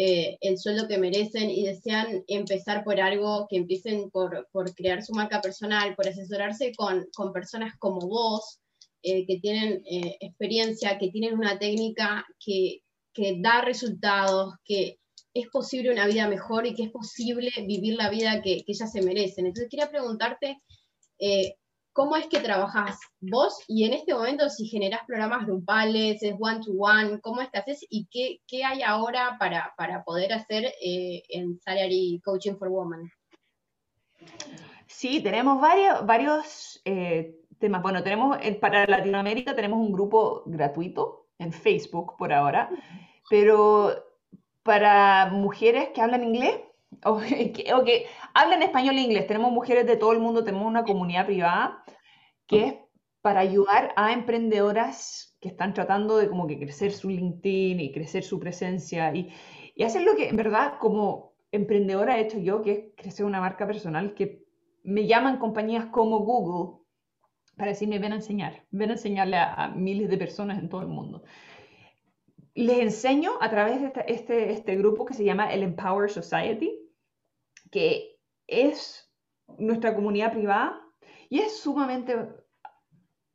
eh, 0.00 0.38
el 0.42 0.58
sueldo 0.58 0.86
que 0.86 0.96
merecen 0.96 1.50
y 1.50 1.64
desean 1.64 2.22
empezar 2.28 2.84
por 2.84 3.00
algo, 3.00 3.48
que 3.50 3.56
empiecen 3.56 4.10
por, 4.10 4.46
crear 4.76 5.02
su 5.02 5.12
marca 5.12 5.40
personal, 5.40 5.96
por 5.96 6.06
asesorarse 6.06 6.72
con, 6.76 7.32
personas 7.32 7.74
como 7.80 7.98
vos, 8.06 8.60
eh, 9.02 9.26
que 9.26 9.40
tienen 9.40 9.82
eh, 9.90 10.16
experiencia, 10.20 10.98
que 10.98 11.08
tienen 11.08 11.34
una 11.34 11.58
técnica 11.58 12.24
que, 12.38 12.82
da 13.40 13.62
resultados, 13.62 14.54
que 14.64 15.00
es 15.40 15.48
posible 15.48 15.92
una 15.92 16.06
vida 16.06 16.28
mejor 16.28 16.66
y 16.66 16.74
que 16.74 16.84
es 16.84 16.90
posible 16.90 17.50
vivir 17.66 17.96
la 17.96 18.10
vida 18.10 18.42
que, 18.42 18.62
que 18.64 18.72
ellas 18.72 18.92
se 18.92 19.02
merecen. 19.02 19.46
Entonces 19.46 19.68
quería 19.70 19.90
preguntarte, 19.90 20.62
¿Cómo 21.98 22.14
es 22.14 22.28
que 22.28 22.38
trabajas 22.38 22.96
vos? 23.20 23.58
Y 23.66 23.84
en 23.84 23.92
este 23.92 24.14
momento, 24.14 24.48
si 24.50 24.68
generás 24.68 25.00
programas 25.04 25.44
grupales, 25.44 26.22
es 26.22 26.32
one-to-one, 26.38 27.20
¿cómo 27.20 27.40
es 27.40 27.50
que 27.50 27.58
haces? 27.58 27.84
¿Y 27.90 28.06
qué, 28.08 28.40
qué 28.46 28.64
hay 28.64 28.82
ahora 28.82 29.36
para, 29.40 29.74
para 29.76 30.04
poder 30.04 30.32
hacer 30.32 30.66
eh, 30.80 31.24
en 31.28 31.58
Salary 31.58 32.22
Coaching 32.24 32.54
for 32.54 32.68
Women? 32.68 33.10
Sí, 34.86 35.20
tenemos 35.24 35.60
varios, 35.60 36.06
varios 36.06 36.80
eh, 36.84 37.34
temas. 37.58 37.82
Bueno, 37.82 38.04
tenemos 38.04 38.38
para 38.60 38.86
Latinoamérica 38.86 39.56
tenemos 39.56 39.80
un 39.80 39.90
grupo 39.90 40.44
gratuito 40.46 41.26
en 41.40 41.52
Facebook 41.52 42.14
por 42.16 42.32
ahora, 42.32 42.70
pero 43.28 44.07
para 44.68 45.30
mujeres 45.32 45.88
que 45.94 46.02
hablan 46.02 46.24
inglés 46.24 46.60
o 47.06 47.16
que, 47.20 48.06
hablan 48.34 48.62
español 48.62 48.98
e 48.98 49.00
inglés. 49.00 49.26
Tenemos 49.26 49.50
mujeres 49.50 49.86
de 49.86 49.96
todo 49.96 50.12
el 50.12 50.18
mundo, 50.18 50.44
tenemos 50.44 50.66
una 50.66 50.84
comunidad 50.84 51.24
privada 51.24 51.82
que 52.46 52.64
es 52.66 52.74
para 53.22 53.40
ayudar 53.40 53.94
a 53.96 54.12
emprendedoras 54.12 55.34
que 55.40 55.48
están 55.48 55.72
tratando 55.72 56.18
de 56.18 56.28
como 56.28 56.46
que 56.46 56.58
crecer 56.58 56.92
su 56.92 57.08
LinkedIn 57.08 57.80
y 57.80 57.92
crecer 57.92 58.24
su 58.24 58.38
presencia 58.38 59.14
y, 59.14 59.32
y 59.74 59.84
hacer 59.84 60.02
lo 60.02 60.14
que 60.16 60.28
en 60.28 60.36
verdad 60.36 60.74
como 60.78 61.32
emprendedora 61.50 62.18
he 62.18 62.26
hecho 62.26 62.38
yo, 62.38 62.60
que 62.60 62.72
es 62.72 62.80
crecer 62.94 63.24
una 63.24 63.40
marca 63.40 63.66
personal, 63.66 64.12
que 64.12 64.44
me 64.84 65.06
llaman 65.06 65.38
compañías 65.38 65.86
como 65.86 66.18
Google 66.18 66.84
para 67.56 67.70
decirme, 67.70 67.98
ven 67.98 68.12
a 68.12 68.16
enseñar, 68.16 68.66
ven 68.70 68.90
a 68.90 68.92
enseñarle 68.94 69.38
a, 69.38 69.72
miles 69.74 70.10
de 70.10 70.18
personas 70.18 70.58
en 70.58 70.68
todo 70.68 70.82
el 70.82 70.88
mundo. 70.88 71.24
Les 72.54 72.78
enseño 72.78 73.32
a 73.40 73.50
través 73.50 73.80
de 73.80 73.92
este, 74.08 74.52
este 74.52 74.76
grupo 74.76 75.04
que 75.04 75.14
se 75.14 75.24
llama 75.24 75.52
el 75.52 75.62
Empower 75.62 76.10
Society, 76.10 76.78
que 77.70 78.18
es 78.46 79.08
nuestra 79.58 79.94
comunidad 79.94 80.32
privada 80.32 80.80
y 81.28 81.40
es 81.40 81.60
sumamente 81.60 82.16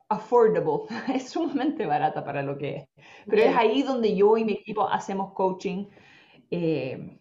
affordable, 0.09 0.85
es 1.13 1.29
sumamente 1.29 1.85
barata 1.85 2.23
para 2.23 2.41
lo 2.43 2.57
que 2.57 2.75
es. 2.75 2.89
Pero 3.27 3.41
es 3.43 3.55
ahí 3.55 3.83
donde 3.83 4.15
yo 4.15 4.37
y 4.37 4.45
mi 4.45 4.53
equipo 4.53 4.87
hacemos 4.87 5.33
coaching 5.33 5.87
eh, 6.51 7.19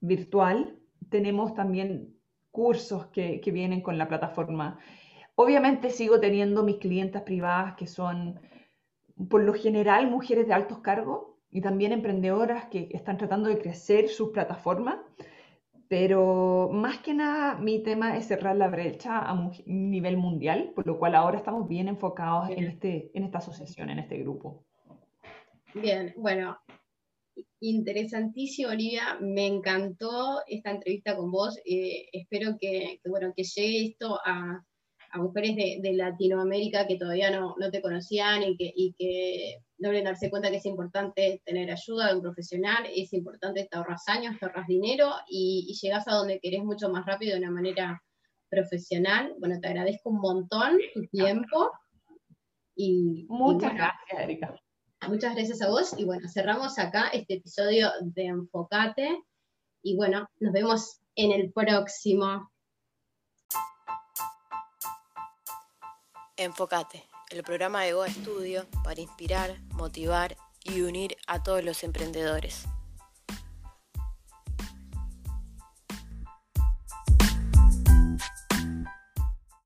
virtual. 0.00 0.78
Tenemos 1.10 1.54
también 1.54 2.14
cursos 2.50 3.06
que, 3.06 3.40
que 3.40 3.50
vienen 3.50 3.82
con 3.82 3.98
la 3.98 4.08
plataforma. 4.08 4.78
Obviamente 5.34 5.90
sigo 5.90 6.20
teniendo 6.20 6.62
mis 6.62 6.76
clientes 6.76 7.22
privadas 7.22 7.74
que 7.74 7.86
son 7.86 8.40
por 9.28 9.42
lo 9.42 9.54
general 9.54 10.10
mujeres 10.10 10.46
de 10.46 10.54
altos 10.54 10.78
cargos 10.78 11.34
y 11.50 11.60
también 11.60 11.92
emprendedoras 11.92 12.66
que 12.66 12.88
están 12.92 13.16
tratando 13.16 13.48
de 13.48 13.58
crecer 13.58 14.08
sus 14.08 14.30
plataformas. 14.30 14.98
Pero 15.88 16.70
más 16.72 16.98
que 16.98 17.14
nada, 17.14 17.56
mi 17.56 17.82
tema 17.82 18.16
es 18.16 18.26
cerrar 18.26 18.56
la 18.56 18.68
brecha 18.68 19.18
a 19.18 19.32
un 19.34 19.52
nivel 19.66 20.16
mundial, 20.16 20.72
por 20.74 20.86
lo 20.86 20.98
cual 20.98 21.14
ahora 21.14 21.38
estamos 21.38 21.68
bien 21.68 21.88
enfocados 21.88 22.50
en, 22.50 22.64
este, 22.64 23.10
en 23.14 23.24
esta 23.24 23.38
asociación, 23.38 23.90
en 23.90 24.00
este 24.00 24.18
grupo. 24.18 24.64
Bien, 25.74 26.14
bueno, 26.16 26.58
interesantísimo, 27.60 28.70
Olivia. 28.70 29.18
Me 29.20 29.46
encantó 29.46 30.40
esta 30.46 30.70
entrevista 30.70 31.16
con 31.16 31.30
vos. 31.30 31.58
Eh, 31.64 32.06
espero 32.12 32.56
que, 32.58 33.00
bueno, 33.04 33.32
que 33.36 33.44
llegue 33.44 33.86
esto 33.86 34.18
a, 34.24 34.64
mujeres 35.18 35.56
de, 35.56 35.92
Latinoamérica 35.94 36.86
que 36.86 36.96
todavía 36.96 37.30
no, 37.30 37.54
te 37.70 37.82
conocían 37.82 38.42
y 38.42 38.56
que, 38.56 38.72
y 38.74 38.94
que 38.98 39.58
deben 39.76 40.04
darse 40.04 40.30
cuenta 40.30 40.50
que 40.50 40.56
es 40.56 40.66
importante 40.66 41.42
tener 41.44 41.70
ayuda 41.70 42.08
de 42.08 42.14
un 42.16 42.22
profesional, 42.22 42.86
es 42.94 43.12
importante, 43.12 43.68
te 43.70 43.76
ahorras 43.76 44.08
años, 44.08 44.36
te 44.38 44.46
ahorras 44.46 44.66
dinero 44.66 45.10
y, 45.28 45.66
y 45.68 45.74
llegas 45.74 46.08
a 46.08 46.14
donde 46.14 46.40
querés 46.40 46.64
mucho 46.64 46.88
más 46.88 47.06
rápido 47.06 47.32
de 47.32 47.40
una 47.40 47.50
manera 47.50 48.02
profesional. 48.48 49.34
Bueno, 49.38 49.60
te 49.60 49.68
agradezco 49.68 50.10
un 50.10 50.20
montón 50.20 50.78
tu 50.94 51.06
tiempo. 51.06 51.70
Y, 52.76 53.26
Muchas 53.28 53.74
gracias, 53.74 54.20
Erika. 54.20 54.54
Muchas 55.08 55.34
gracias 55.34 55.62
a 55.62 55.68
vos. 55.68 55.94
Y 55.98 56.04
bueno, 56.04 56.28
cerramos 56.28 56.78
acá 56.78 57.08
este 57.08 57.34
episodio 57.34 57.90
de 58.00 58.26
Enfocate. 58.26 59.22
Y 59.82 59.96
bueno, 59.96 60.28
nos 60.40 60.52
vemos 60.52 61.00
en 61.14 61.32
el 61.32 61.52
próximo. 61.52 62.50
Enfocate 66.36 67.04
el 67.30 67.44
programa 67.44 67.84
de 67.84 67.92
Goa 67.92 68.08
Studio 68.08 68.66
para 68.82 69.00
inspirar, 69.00 69.56
motivar 69.70 70.36
y 70.64 70.80
unir 70.80 71.16
a 71.28 71.44
todos 71.44 71.62
los 71.62 71.84
emprendedores. 71.84 72.64